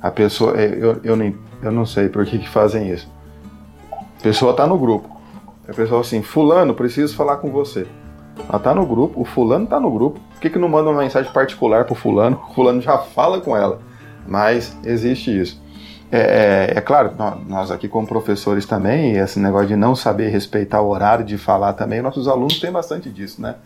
[0.00, 3.12] a pessoa, é, eu, eu, nem, eu não sei por que, que fazem isso.
[3.92, 5.14] A pessoa está no grupo,
[5.68, 7.86] a pessoa assim, fulano, preciso falar com você.
[8.48, 11.02] Ela tá no grupo, o fulano tá no grupo, por que, que não manda uma
[11.02, 12.40] mensagem particular pro fulano?
[12.50, 13.80] O fulano já fala com ela.
[14.26, 15.62] Mas existe isso.
[16.10, 17.12] É, é, é, claro,
[17.48, 21.72] nós aqui como professores também, esse negócio de não saber respeitar o horário de falar
[21.72, 23.56] também, nossos alunos têm bastante disso, né?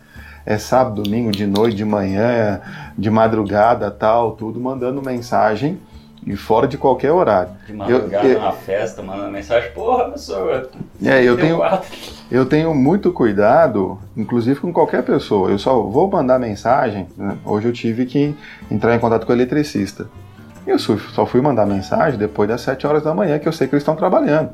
[0.45, 2.61] É sábado, domingo, de noite, de manhã,
[2.97, 5.79] de madrugada, tal, tudo mandando mensagem
[6.25, 7.51] e fora de qualquer horário.
[7.65, 10.69] De madrugada eu, eu, na festa, mandando mensagem, porra, professor.
[11.03, 11.59] É, eu tenho,
[12.29, 15.49] eu tenho muito cuidado, inclusive com qualquer pessoa.
[15.49, 17.07] Eu só vou mandar mensagem.
[17.17, 17.37] Né?
[17.45, 18.35] Hoje eu tive que
[18.69, 20.07] entrar em contato com o eletricista.
[20.67, 23.73] Eu só fui mandar mensagem depois das 7 horas da manhã, que eu sei que
[23.73, 24.51] eles estão trabalhando.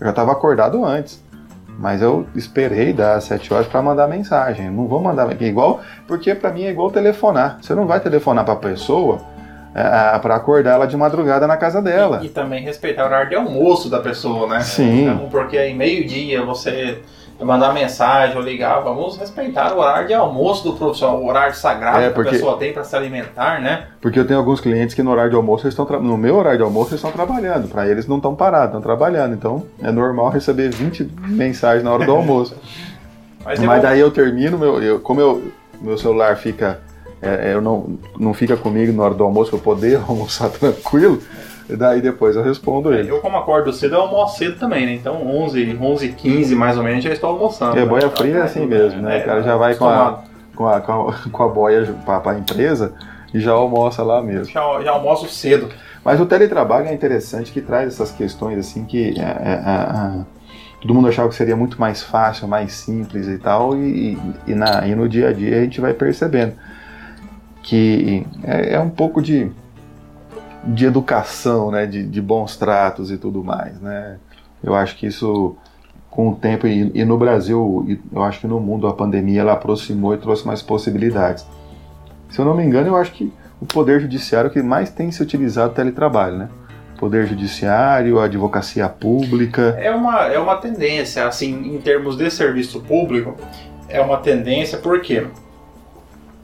[0.00, 1.22] Eu já estava acordado antes.
[1.78, 4.66] Mas eu esperei das 7 horas para mandar mensagem.
[4.66, 7.58] Eu não vou mandar é igual, porque para mim é igual telefonar.
[7.62, 9.20] Você não vai telefonar para a pessoa
[9.72, 12.20] para acordar ela de madrugada na casa dela.
[12.22, 14.60] E, e, também respeitar o horário de almoço da pessoa, né?
[14.60, 15.04] Sim.
[15.08, 16.98] Então, porque em meio-dia você
[17.40, 22.00] mandar mensagem ou ligar, vamos respeitar o horário de almoço do profissional, o horário sagrado
[22.00, 23.84] É, que porque- a pessoa tem para se alimentar, né?
[24.00, 26.64] Porque eu tenho alguns clientes que no horário de almoço estão no meu horário de
[26.64, 27.68] almoço eles estão trabalhando.
[27.68, 29.34] Para eles não estão parados, estão trabalhando.
[29.34, 32.56] Então é normal receber 20 mensagens na hora do almoço.
[33.44, 36.80] Mas, Mas eu- daí eu termino, meu, eu, como eu, meu celular fica.
[37.20, 40.48] É, é, eu não, não fica comigo na hora do almoço para eu poder almoçar
[40.50, 41.20] tranquilo.
[41.68, 43.10] E daí depois eu respondo ele.
[43.10, 44.94] eu como acordo cedo, eu almoço cedo também, né?
[44.94, 47.72] Então 11, 11 15 mais ou menos já estou almoçando.
[47.72, 47.90] Porque né?
[47.90, 49.18] boia fria é assim mesmo, né?
[49.18, 50.24] é, o cara já vai com a,
[50.56, 52.94] com a, com a, com a boia para a empresa
[53.34, 54.46] e já almoça lá mesmo.
[54.46, 55.68] Já, já almoço cedo.
[56.02, 60.24] Mas o teletrabalho é interessante que traz essas questões assim que é, é, é, é,
[60.80, 64.86] todo mundo achava que seria muito mais fácil, mais simples e tal, e, e na,
[64.86, 66.54] e no dia a dia a gente vai percebendo
[67.68, 69.50] que é, é um pouco de,
[70.64, 74.16] de educação, né, de, de bons tratos e tudo mais, né?
[74.64, 75.54] Eu acho que isso
[76.08, 79.42] com o tempo e, e no Brasil, e eu acho que no mundo a pandemia
[79.42, 81.46] ela aproximou e trouxe mais possibilidades.
[82.30, 85.12] Se eu não me engano, eu acho que o poder judiciário é que mais tem
[85.12, 86.48] se utilizado o teletrabalho, né?
[86.98, 89.76] Poder judiciário, advocacia pública.
[89.78, 93.36] É uma, é uma tendência, assim, em termos de serviço público,
[93.90, 95.26] é uma tendência porque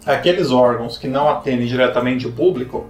[0.06, 2.86] aqueles órgãos que não atendem diretamente o público,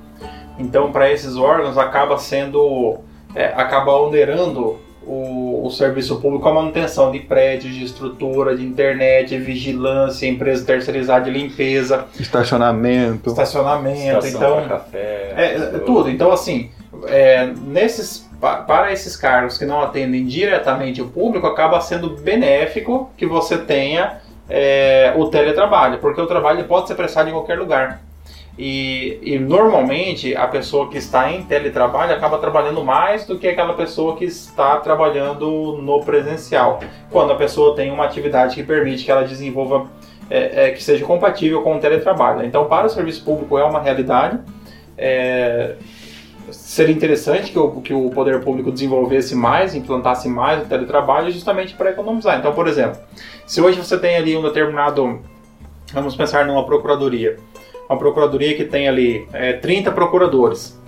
[0.59, 2.98] então para esses órgãos acaba sendo,
[3.35, 9.37] é, acaba onerando o, o serviço público a manutenção de prédios, de estrutura, de internet,
[9.38, 13.31] vigilância, empresa terceirizada de limpeza, Estacionamento.
[13.31, 14.68] estacionamento, então...
[14.68, 15.35] café.
[15.37, 16.09] É, é, tudo.
[16.09, 16.70] Então, assim,
[17.07, 23.11] é, nesses, pa- para esses cargos que não atendem diretamente o público, acaba sendo benéfico
[23.16, 28.00] que você tenha é, o teletrabalho, porque o trabalho pode ser prestado em qualquer lugar.
[28.57, 33.74] E, e normalmente a pessoa que está em teletrabalho acaba trabalhando mais do que aquela
[33.74, 36.78] pessoa que está trabalhando no presencial,
[37.11, 39.88] quando a pessoa tem uma atividade que permite que ela desenvolva,
[40.30, 42.44] é, é, que seja compatível com o teletrabalho.
[42.44, 44.38] Então, para o serviço público é uma realidade.
[44.96, 45.74] É,
[46.50, 51.74] seria interessante que o, que o poder público desenvolvesse mais, implantasse mais o teletrabalho justamente
[51.74, 52.38] para economizar.
[52.38, 53.00] Então, por exemplo,
[53.46, 55.20] se hoje você tem ali um determinado,
[55.92, 57.38] vamos pensar numa procuradoria,
[57.88, 60.78] uma procuradoria que tem ali é, 30 procuradores.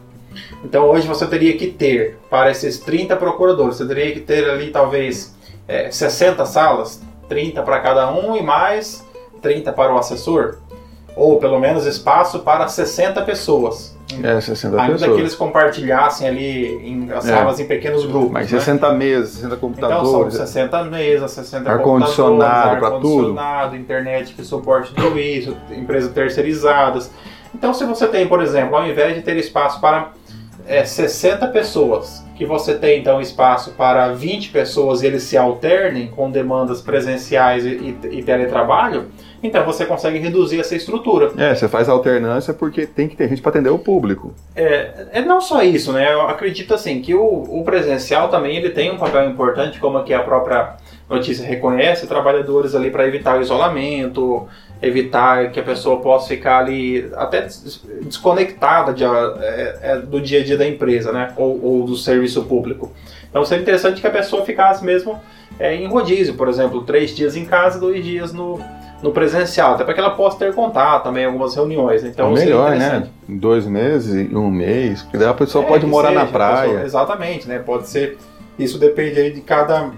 [0.65, 4.71] Então hoje você teria que ter, para esses 30 procuradores, você teria que ter ali
[4.71, 5.35] talvez
[5.67, 9.05] é, 60 salas, 30 para cada um e mais
[9.43, 10.59] 30 para o assessor.
[11.15, 13.96] Ou pelo menos espaço para 60 pessoas.
[14.23, 15.19] É, 60 Ainda que pessoas.
[15.19, 17.33] eles compartilhassem ali em as É.
[17.37, 18.31] salas em pequenos grupos.
[18.31, 18.59] Mas né?
[18.61, 20.35] 60 mesas, 60 Então são computadores.
[20.35, 27.11] 60 mesas, 60 Ar-condicionado computadores, pra ar-condicionado, internet que suporte tudo isso, empresas terceirizadas.
[27.55, 30.13] Então se você tem, por exemplo, ao invés de ter espaço para
[30.69, 36.09] é, 60 pessoas, que você tem então espaço para 20 pessoas e eles se alternem
[36.09, 37.69] com demandas presenciais e,
[38.03, 39.07] e- e teletrabalho,
[39.47, 41.33] então você consegue reduzir essa estrutura.
[41.37, 44.35] É, você faz alternância porque tem que ter gente para atender o público.
[44.55, 46.13] É, é não só isso, né?
[46.13, 50.13] Eu acredito assim que o, o presencial também ele tem um papel importante, como aqui
[50.13, 50.75] a própria
[51.09, 54.47] notícia reconhece, trabalhadores ali para evitar o isolamento,
[54.83, 60.41] evitar que a pessoa possa ficar ali até des- desconectada de, é, é, do dia
[60.41, 61.33] a dia da empresa, né?
[61.37, 62.93] Ou, ou do serviço público.
[63.31, 65.21] Então seria interessante que a pessoa ficasse mesmo
[65.59, 68.59] é, em rodízio, por exemplo, três dias em casa, dois dias no,
[69.03, 72.03] no presencial, até para que ela possa ter contato também em algumas reuniões.
[72.03, 73.05] Então Então, seria melhor, interessante.
[73.29, 73.37] né?
[73.39, 76.69] Dois meses, um mês, porque daí a pessoa É, pode morar na seja, a praia.
[76.69, 77.59] pessoa- exatamente, né?
[77.59, 78.17] Pode ser.
[78.59, 79.91] Isso depende aí de cada.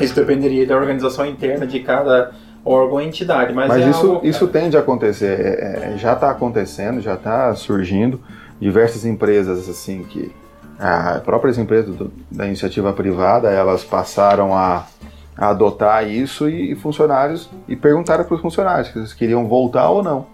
[0.00, 2.32] Isso dependeria da organização interna de cada
[2.64, 3.52] órgão ou entidade.
[3.52, 7.14] Mas, Mas é isso, algo- isso tende a acontecer, é, é, já está acontecendo, já
[7.14, 8.20] está surgindo.
[8.60, 10.30] Diversas empresas, assim, que.
[10.78, 14.86] ah, próprias empresas do- da iniciativa privada, elas passaram a,
[15.36, 17.48] a adotar isso e, e funcionários.
[17.68, 20.26] E perguntaram para os funcionários se eles queriam voltar ou não.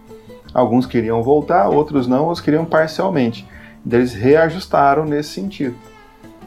[0.53, 3.47] Alguns queriam voltar, outros não, outros queriam parcialmente.
[3.85, 5.77] Então, Eles reajustaram nesse sentido.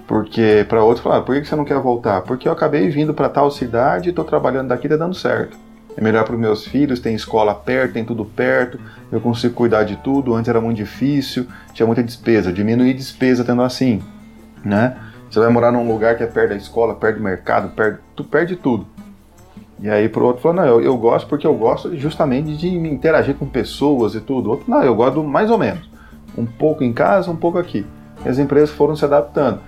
[0.08, 2.22] Porque para outros falaram, por que você não quer voltar?
[2.22, 5.56] Porque eu acabei vindo para tal cidade estou trabalhando daqui e tá dando certo.
[5.96, 8.80] É melhor para os meus filhos, tem escola perto, tem tudo perto,
[9.12, 10.34] eu consigo cuidar de tudo.
[10.34, 12.52] Antes era muito difícil, tinha muita despesa.
[12.52, 14.02] Diminuir despesa tendo assim,
[14.64, 14.98] né?
[15.30, 18.24] Você vai morar num lugar que é perto da escola, perto do mercado, perto, tu
[18.24, 18.88] perde tudo.
[19.82, 22.90] E aí pro outro falou, não, eu, eu gosto porque eu gosto justamente de me
[22.90, 24.50] interagir com pessoas e tudo.
[24.50, 25.90] Outro, não, eu gosto mais ou menos.
[26.38, 27.86] Um pouco em casa, um pouco aqui.
[28.26, 29.60] E as empresas foram se adaptando.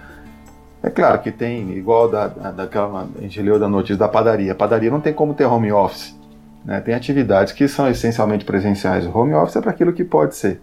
[0.83, 4.51] É claro que tem, igual da- daquela, a gente leu da notícia da padaria.
[4.51, 6.19] A padaria não tem como ter home office.
[6.65, 6.81] né?
[6.81, 9.05] Tem atividades que são essencialmente presenciais.
[9.05, 10.59] O home office é para aquilo que pode ser,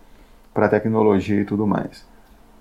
[0.52, 2.04] para tecnologia e tudo mais.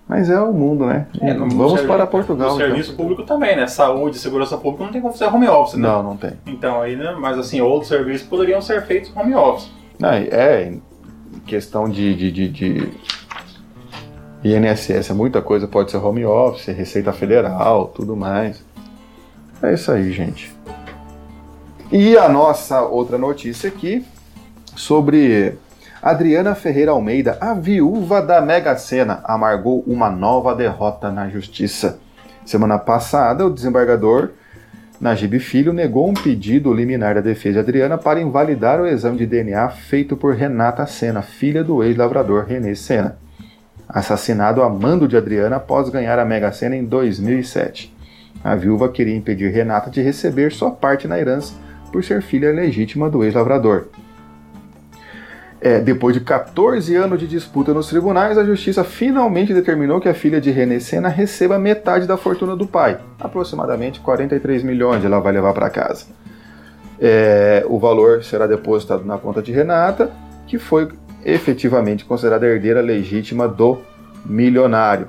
[0.07, 1.07] Mas é o mundo, né?
[1.19, 2.49] É, no- Vamos para Portugal.
[2.49, 2.67] No então.
[2.67, 3.67] serviço público também, né?
[3.67, 5.87] Saúde, segurança pública não tem como fazer home office, né?
[5.87, 6.31] Não, não tem.
[6.45, 7.13] Então aí, né?
[7.19, 9.69] Mas assim, outros serviços poderiam ser feitos home office.
[9.99, 10.73] Não, é,
[11.45, 12.91] questão de, de, de, de
[14.43, 18.63] INSS, é muita coisa pode ser home office, Receita Federal, tudo mais.
[19.61, 20.55] É isso aí, gente.
[21.91, 24.05] E a nossa outra notícia aqui
[24.75, 25.57] sobre
[26.01, 31.99] Adriana Ferreira Almeida, a viúva da Mega Sena, amargou uma nova derrota na justiça.
[32.45, 34.29] Semana passada, o desembargador
[35.01, 39.25] Najib Filho negou um pedido liminar da defesa de Adriana para invalidar o exame de
[39.25, 43.17] DNA feito por Renata Sena, filha do ex-lavrador René Sena,
[43.89, 47.95] assassinado a mando de Adriana após ganhar a Mega Sena em 2007.
[48.43, 51.53] A viúva queria impedir Renata de receber sua parte na herança
[51.91, 53.87] por ser filha legítima do ex-lavrador.
[55.59, 60.13] É, depois de 14 anos de disputa nos tribunais, a justiça finalmente determinou que a
[60.13, 65.33] filha de René Sena receba metade da fortuna do pai, aproximadamente 43 milhões ela vai
[65.33, 66.05] levar para casa.
[66.99, 70.11] É, o valor será depositado na conta de Renata,
[70.45, 70.89] que foi
[71.25, 73.79] efetivamente considerada herdeira legítima do
[74.25, 75.07] milionário,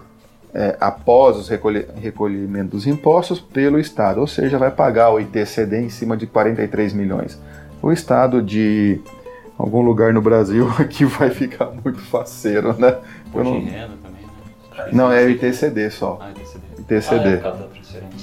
[0.54, 5.78] é, após os recolhi recolhimento dos impostos pelo Estado, ou seja, vai pagar o ITCD
[5.78, 7.38] em cima de 43 milhões.
[7.82, 9.00] O Estado de
[9.58, 12.96] algum lugar no Brasil aqui vai ficar muito faceiro, né?
[13.34, 14.88] Não- renda também, né?
[14.92, 16.18] Não, é o ITCD só.
[16.22, 16.64] Ah, ITCD.
[16.80, 17.40] ITCD.
[17.44, 17.56] Ah,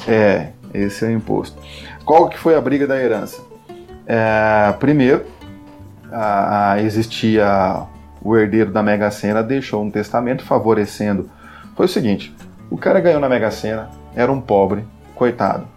[0.07, 0.13] é.
[0.13, 1.61] É, esse é o imposto.
[2.05, 3.41] Qual que foi a briga da herança?
[4.07, 5.25] É, primeiro,
[6.11, 7.83] a- a- existia
[8.21, 11.29] o herdeiro da Mega Sena deixou um testamento favorecendo.
[11.75, 12.33] Foi o seguinte:
[12.69, 14.83] o cara ganhou na Mega Sena, era um pobre,
[15.15, 15.67] coitado,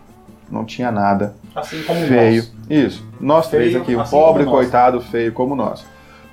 [0.51, 2.43] não tinha nada, Assim como feio.
[2.43, 2.58] nós.
[2.69, 5.85] Isso, nós três Feio, aqui, o assim pobre, coitado, feio como nós,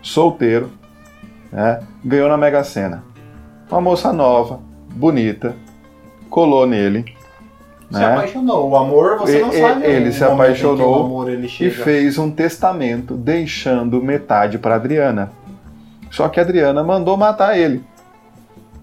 [0.01, 0.69] solteiro,
[1.51, 3.03] né, ganhou na Mega Sena.
[3.71, 4.59] Uma moça nova,
[4.93, 5.55] bonita,
[6.29, 7.05] colou nele.
[7.91, 8.05] Se né?
[8.13, 8.69] apaixonou.
[8.69, 9.85] O amor, você não E- sabe.
[9.85, 15.31] ele se que apaixonou amor, ele e fez um testamento deixando metade para Adriana.
[16.11, 17.83] Só que a Adriana mandou matar ele,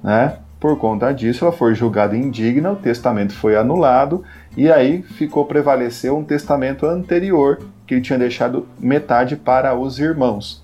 [0.02, 0.36] né?
[0.58, 4.22] Por conta disso, ela foi julgada indigna, o testamento foi anulado
[4.56, 10.62] e aí ficou prevalecer um testamento anterior que ele tinha deixado metade para os irmãos.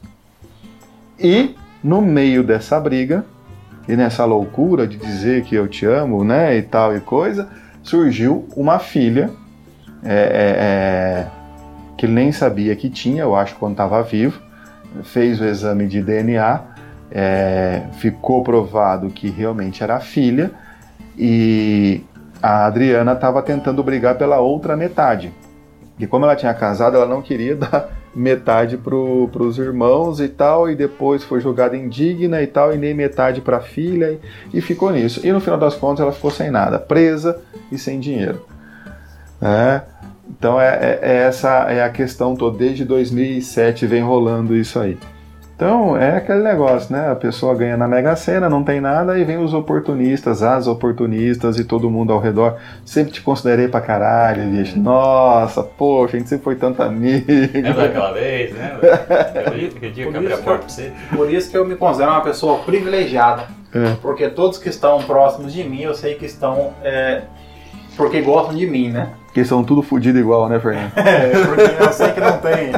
[1.18, 3.24] E no meio dessa briga
[3.88, 7.48] e nessa loucura de dizer que eu te amo, né, e tal e coisa,
[7.82, 9.30] surgiu uma filha
[10.04, 11.26] é, é, é,
[11.96, 14.40] que ele nem sabia que tinha, eu acho, quando estava vivo,
[15.02, 16.60] fez o exame de DNA,
[17.10, 20.50] é, ficou provado que realmente era filha,
[21.16, 22.04] e
[22.42, 25.32] a Adriana estava tentando brigar pela outra metade.
[25.98, 30.70] E como ela tinha casado, ela não queria dar metade para os irmãos e tal,
[30.70, 34.18] e depois foi julgada indigna e tal, e nem metade para a filha,
[34.52, 35.20] e, e ficou nisso.
[35.26, 38.44] E no final das contas ela ficou sem nada, presa e sem dinheiro.
[39.40, 39.82] É,
[40.28, 42.58] então é, é- é essa é a questão toda.
[42.58, 44.98] Desde 2007 vem rolando isso aí.
[45.58, 47.10] Então é aquele negócio, né?
[47.10, 51.58] A pessoa ganha na Mega Sena, não tem nada, e vem os oportunistas, as oportunistas
[51.58, 52.58] e todo mundo ao redor.
[52.84, 54.78] Sempre te considerei pra caralho, bicho.
[54.78, 57.26] Nossa, poxa, a gente sempre foi tanto amigo.
[57.28, 58.78] Lembra daquela vez, né?
[59.52, 60.92] Dia que Por abri a isso que porta pra você.
[61.10, 63.48] Por isso que eu me considero uma pessoa privilegiada.
[63.74, 63.96] É.
[64.00, 66.72] Porque todos que estão próximos de mim, eu sei que estão.
[66.84, 67.22] é,
[67.96, 69.10] porque gostam de mim, né?
[69.38, 70.92] Porque são tudo fudido igual, né, Fernando?
[70.98, 72.72] É, porque eu sei que não tem.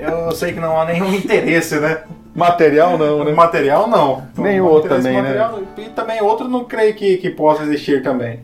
[0.00, 1.98] Eu sei que não há nenhum interesse, né?
[2.34, 3.32] Material não, né?
[3.32, 4.22] material, não.
[4.38, 5.22] Nem No outro também, né?
[5.22, 8.40] material, E também outro não creio que, que possa existir também.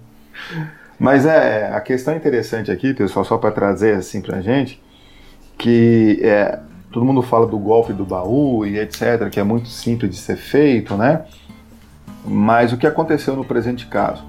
[0.99, 4.83] Mas é, a questão interessante aqui, pessoal, só para trazer assim pra gente,
[5.57, 6.59] que é,
[6.93, 10.37] todo mundo fala do golpe do baú e etc, que é muito simples de ser
[10.37, 11.23] feito, né?
[12.23, 14.23] Mas o que aconteceu no presente caso?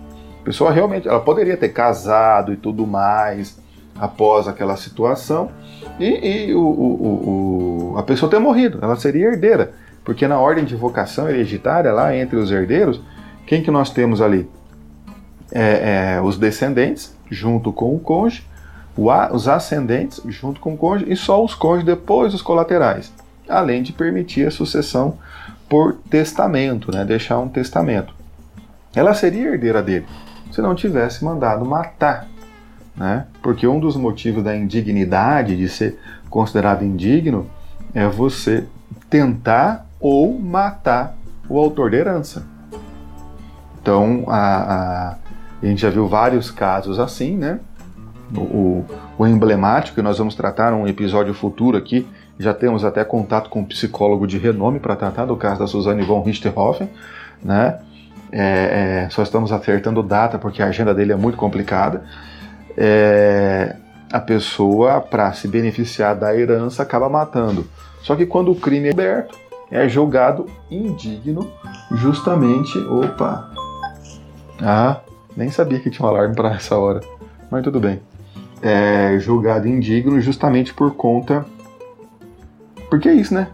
[0.47, 3.59] Pessoa realmente, ela poderia ter casado e tudo mais
[3.99, 5.51] após aquela situação
[5.99, 9.73] e, e o, o- o- a pessoa ter morrido, ela seria herdeira,
[10.05, 13.01] porque na ordem de vocação hereditária lá entre os herdeiros,
[13.45, 14.49] quem que nós temos ali?
[15.51, 18.45] é, é, os descendentes junto com o cônjuge,
[18.97, 23.11] os ascendentes junto com o cônjuge e só os cônjuges depois os colaterais,
[23.49, 25.17] além de permitir a sucessão
[25.67, 28.13] por testamento, né, deixar um testamento.
[28.95, 30.05] Ela seria herdeira dele
[30.57, 32.25] se não tivesse mandado matar,
[32.95, 33.27] né?
[33.43, 35.99] Porque um dos motivos da indignidade de ser
[36.31, 37.45] considerado indigno
[37.93, 38.65] é você
[39.07, 41.15] tentar ou matar
[41.47, 42.43] o autor da herança.
[43.79, 44.35] Então, a,
[45.11, 45.15] a-
[45.61, 47.59] a gente já viu vários casos assim, né?
[48.35, 48.85] O, o-
[49.19, 52.07] o emblemático, que nós vamos tratar num episódio futuro aqui,
[52.39, 56.01] já temos até contato com um psicólogo de renome para tratar do caso da Suzane
[56.01, 56.89] von Richthofen,
[57.43, 57.77] né?
[58.31, 62.03] É, é, só estamos acertando data porque a agenda dele é muito complicada.
[62.77, 63.75] É,
[64.11, 67.67] a pessoa, para se beneficiar da herança, acaba matando.
[68.01, 69.37] Só que quando o crime é aberto,
[69.71, 71.51] é julgado indigno,
[71.91, 72.77] justamente.
[72.77, 73.51] Opa!
[74.61, 75.01] Ah,
[75.35, 77.01] nem sabia que tinha um alarme para essa hora,
[77.51, 78.01] mas tudo bem.
[78.61, 81.45] É julgado indigno justamente por conta.
[82.89, 83.49] Porque é isso, né?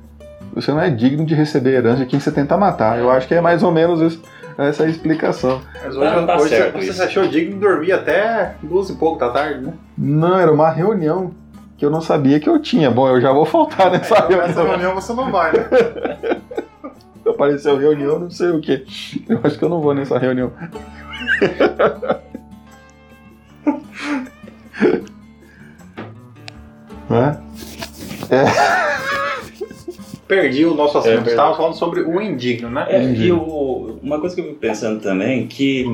[0.53, 2.99] Você não é digno de receber herança de quem você tenta matar.
[2.99, 4.21] Eu acho que é mais ou menos isso
[4.57, 5.61] essa é a explicação.
[5.83, 8.95] Mas hoje, tá, tá hoje certo você, você achou digno de dormir até duas e
[8.95, 9.73] pouco da tarde, né?
[9.97, 11.31] Não, era uma reunião
[11.77, 12.89] que eu não sabia que eu tinha.
[12.89, 14.47] Bom, eu já vou faltar nessa então, reunião.
[14.47, 15.67] Nessa reunião você não vai, né?
[17.27, 18.85] Apareceu reunião, não sei o que.
[19.27, 20.51] Eu acho que eu não vou nessa reunião.
[30.33, 31.27] perdi o nosso assunto.
[31.27, 32.85] É, Estava falando sobre o indigno, né?
[32.89, 35.85] É, e o, uma coisa que eu fico pensando também que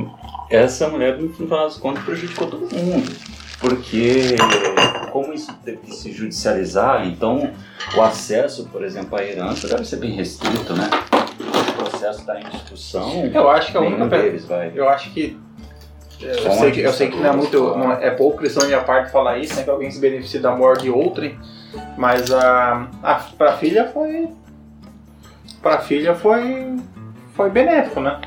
[0.49, 3.11] essa mulher, no final das contas, prejudicou todo mundo.
[3.59, 4.35] Porque,
[5.11, 7.51] como isso teve que se judicializar, então
[7.95, 10.89] o acesso, por exemplo, à herança deve ser bem restrito, né?
[11.69, 13.25] O processo está em discussão.
[13.25, 14.71] Eu acho que a única deles vai.
[14.73, 15.37] Eu acho que
[16.21, 17.61] eu sei que, eu sei que não é muito.
[17.77, 19.63] Não é, é pouco cristão da minha parte falar isso, né?
[19.63, 21.37] Que alguém se beneficie da morte de outrem.
[21.97, 24.29] Mas a, a pra filha foi.
[25.61, 26.77] Pra filha foi.
[27.33, 28.19] Foi benéfico, né?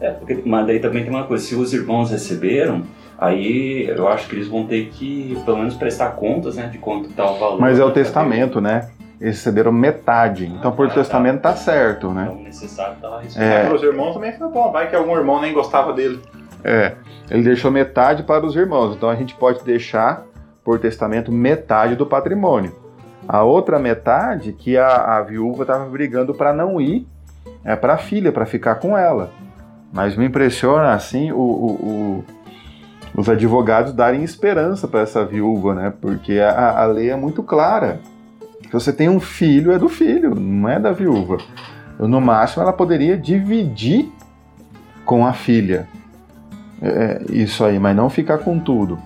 [0.00, 2.82] É, porque, mas daí também tem uma coisa, se os irmãos receberam,
[3.18, 7.08] aí eu acho que eles vão ter que, pelo menos, prestar contas, né, de quanto
[7.10, 7.60] tá o valor.
[7.60, 8.90] Mas é o testamento, né?
[9.18, 10.46] Eles receberam metade.
[10.46, 11.50] Então, por ah, testamento tá.
[11.50, 12.28] tá certo, né?
[12.30, 13.64] Então, necessário tá lá é.
[13.64, 14.70] Para os irmãos também foi bom.
[14.70, 16.20] Vai que algum irmão nem gostava dele.
[16.62, 16.96] É.
[17.30, 18.94] Ele deixou metade para os irmãos.
[18.94, 20.22] Então, a gente pode deixar,
[20.62, 22.74] por testamento, metade do patrimônio.
[23.28, 27.06] A outra metade que a, a viúva estava brigando para não ir
[27.64, 29.30] é para a filha, para ficar com ela.
[29.92, 32.24] Mas me impressiona assim o, o, o,
[33.20, 35.92] os advogados darem esperança para essa viúva, né?
[36.00, 38.00] Porque a, a lei é muito clara.
[38.62, 41.38] Se você tem um filho, é do filho, não é da viúva.
[41.98, 44.12] No máximo, ela poderia dividir
[45.04, 45.88] com a filha.
[46.82, 48.98] É, é isso aí, mas não ficar com tudo.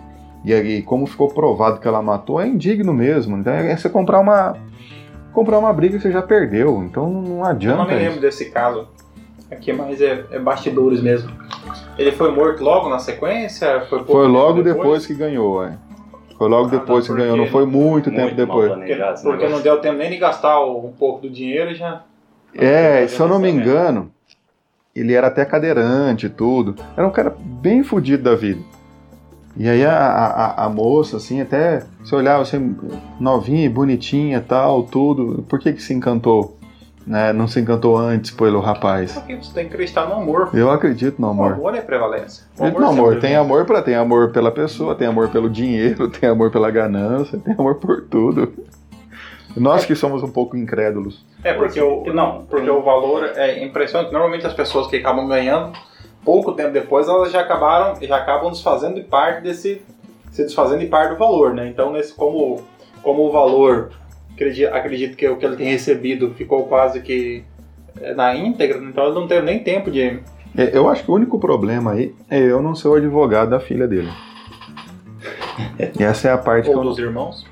[0.44, 3.36] E aí, como ficou provado que ela matou, é indigno mesmo.
[3.36, 4.56] Então é você comprar uma.
[5.32, 6.82] Comprar uma briga que você já perdeu.
[6.82, 7.82] Então não adianta.
[7.82, 8.88] Eu não me lembro desse caso.
[9.50, 11.30] Aqui mais é, é bastidores mesmo.
[11.98, 13.82] Ele foi morto logo na sequência?
[13.88, 14.76] Foi, foi logo depois?
[14.76, 15.06] depois?
[15.06, 15.76] que ganhou, é.
[16.38, 18.72] Foi logo ah, depois não, que ganhou, não foi muito, muito tempo depois.
[18.72, 22.02] Porque, porque não deu tempo nem de gastar um pouco do dinheiro e já.
[22.54, 24.10] É, se eu não me engano,
[24.94, 26.76] ele era até cadeirante e tudo.
[26.96, 28.60] Era um cara bem fodido da vida.
[29.60, 32.74] E aí a, a, a, moça, assim, até se olhava assim,
[33.20, 36.56] novinha, bonitinha tal, tudo, por que que se encantou?
[37.06, 37.30] Né?
[37.34, 39.12] Não se encantou antes pelo rapaz?
[39.12, 40.48] Porque você tem que acreditar no amor.
[40.54, 41.50] Eu acredito no amor.
[41.50, 42.46] O amor é prevalência.
[42.58, 43.20] O amor, no amor.
[43.20, 47.38] Tem amor para tem amor pela pessoa, tem amor pelo dinheiro, tem amor pela ganância,
[47.38, 48.54] tem amor por tudo.
[49.54, 51.22] Nós que somos um pouco incrédulos.
[51.44, 54.10] É, porque o, não, porque o valor é impressionante.
[54.10, 55.72] Normalmente as pessoas que acabam ganhando
[56.24, 59.82] pouco tempo depois elas já acabaram, já acabam desfazendo de parte desse,
[60.30, 61.68] se desfazendo de parte do valor, né?
[61.68, 62.62] Então, nesse, como,
[63.02, 63.92] como o valor,
[64.32, 67.44] acredito, acredito que o que ele tem recebido ficou quase que
[68.00, 70.20] é, na íntegra, então ele não teve nem tempo de...
[70.56, 73.60] É, eu acho que o único problema aí é eu não ser o advogado da
[73.60, 74.10] filha dele.
[75.98, 76.84] Essa é a parte Ou que eu...
[76.84, 77.46] dos irmãos?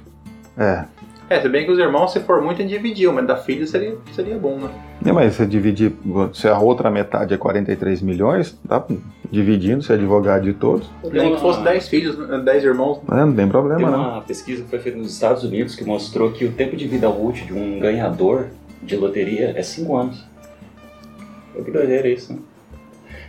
[0.56, 0.84] É,
[1.30, 4.36] é, se bem que os irmãos, se for muito, dividiu, mas da filha seria, seria
[4.36, 4.70] bom, né?
[5.04, 5.92] É, mas se dividir,
[6.32, 8.84] se a outra metade é 43 milhões, tá
[9.30, 10.90] dividindo, se é advogado de todos.
[11.12, 13.00] Nem que fosse 10 filhos, 10 né, irmãos.
[13.10, 14.22] É, não tem problema, tem uma não.
[14.22, 17.46] pesquisa que foi feita nos Estados Unidos que mostrou que o tempo de vida útil
[17.46, 18.46] de um ganhador
[18.82, 20.26] de loteria é 5 anos.
[21.64, 22.38] Que doideira isso, né?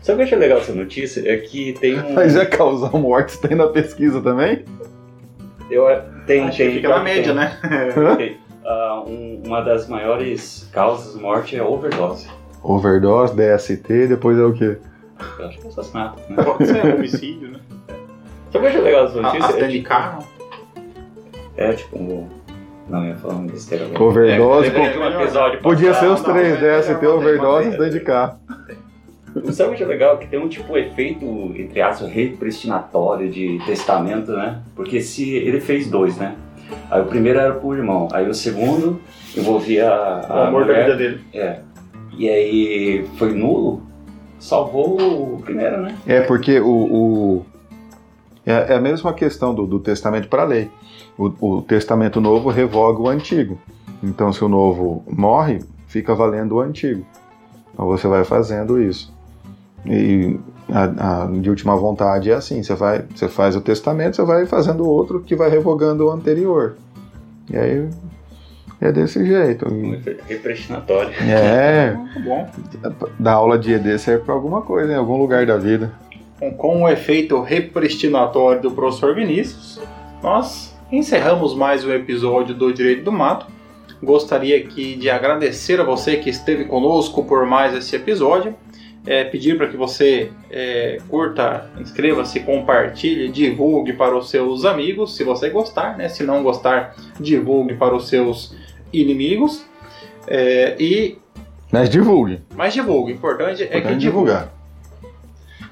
[0.01, 1.29] Sabe o que eu achei legal essa notícia?
[1.29, 2.13] É que tem um...
[2.13, 4.63] Mas é causar mortes tem na pesquisa também?
[5.69, 5.85] Eu,
[6.29, 7.57] tem, Acho tem, que fica na média, né?
[8.63, 12.29] uh, um, uma das maiores causas de morte é overdose.
[12.61, 14.77] Overdose, DST, depois é o quê?
[15.39, 16.21] Eu acho que é assassinato.
[16.29, 16.43] Né?
[16.43, 17.59] Pode ser homicídio, né?
[18.53, 19.43] Sabe o que eu legal das notícias?
[19.45, 20.27] Acidente é, de carro?
[21.57, 22.29] É tipo.
[22.87, 24.03] Não, ia falar um besteira agora.
[24.03, 24.69] Overdose.
[24.69, 28.39] É, um episódio Podia ser os três, DST, overdose e acidente de carro.
[29.51, 30.17] Sabe o que é legal?
[30.17, 31.25] Que tem um tipo efeito,
[31.55, 34.61] entre aspas, repristinatório de testamento, né?
[34.75, 36.35] Porque se ele fez dois, né?
[36.89, 38.99] Aí o primeiro era pro irmão, aí o segundo
[39.35, 41.21] envolvia a, o amor mulher, da vida dele.
[41.33, 41.59] É.
[42.17, 43.81] E aí foi nulo,
[44.39, 45.95] salvou o primeiro, né?
[46.05, 46.67] É, porque o.
[46.67, 47.45] o
[48.45, 50.69] é, é a mesma questão do, do testamento para a lei.
[51.17, 53.59] O, o testamento novo revoga o antigo.
[54.01, 57.05] Então, se o novo morre, fica valendo o antigo.
[57.73, 59.13] Então você vai fazendo isso.
[59.85, 60.39] E
[60.71, 64.45] a, a, de última vontade é assim: você, vai, você faz o testamento, você vai
[64.45, 66.75] fazendo outro que vai revogando o anterior.
[67.49, 67.89] E aí
[68.81, 69.71] é desse jeito.
[69.71, 71.11] Um efeito represtinatório.
[71.21, 71.93] É.
[71.93, 72.49] Muito bom.
[73.19, 75.91] Da aula de ED serve para alguma coisa, em algum lugar da vida.
[76.39, 79.81] Com, com o efeito represtinatório do professor Vinícius,
[80.23, 83.47] nós encerramos mais um episódio do Direito do Mato.
[84.01, 88.55] Gostaria aqui de agradecer a você que esteve conosco por mais esse episódio.
[89.05, 95.23] É, pedir para que você é, curta, inscreva-se, compartilhe, divulgue para os seus amigos, se
[95.23, 96.09] você gostar, né?
[96.09, 98.55] Se não gostar, divulgue para os seus
[98.91, 99.65] inimigos.
[100.27, 101.17] É, e
[101.71, 102.41] Mas divulgue.
[102.55, 103.13] mas divulgue.
[103.13, 104.53] O importante é que Importante divulgar.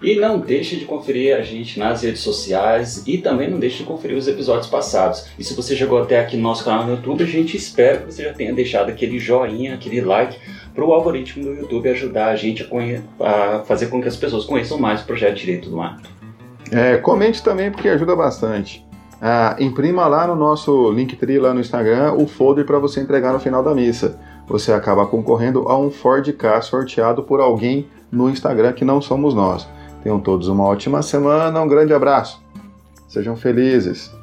[0.01, 3.83] E não deixe de conferir a gente nas redes sociais e também não deixe de
[3.83, 5.27] conferir os episódios passados.
[5.39, 8.05] E se você chegou até aqui no nosso canal no YouTube, a gente espera que
[8.05, 10.37] você já tenha deixado aquele joinha, aquele like
[10.77, 12.69] para o algoritmo do YouTube ajudar a gente
[13.19, 16.07] a, a fazer com que as pessoas conheçam mais o projeto Direito do Mato.
[16.71, 18.85] É, comente também porque ajuda bastante.
[19.19, 23.39] Ah, imprima lá no nosso Linktree lá no Instagram o folder para você entregar no
[23.39, 24.19] final da missa.
[24.47, 29.33] Você acaba concorrendo a um Ford K sorteado por alguém no Instagram que não somos
[29.33, 29.67] nós.
[30.03, 32.39] Tenham todos uma ótima semana, um grande abraço.
[33.07, 34.15] Sejam felizes.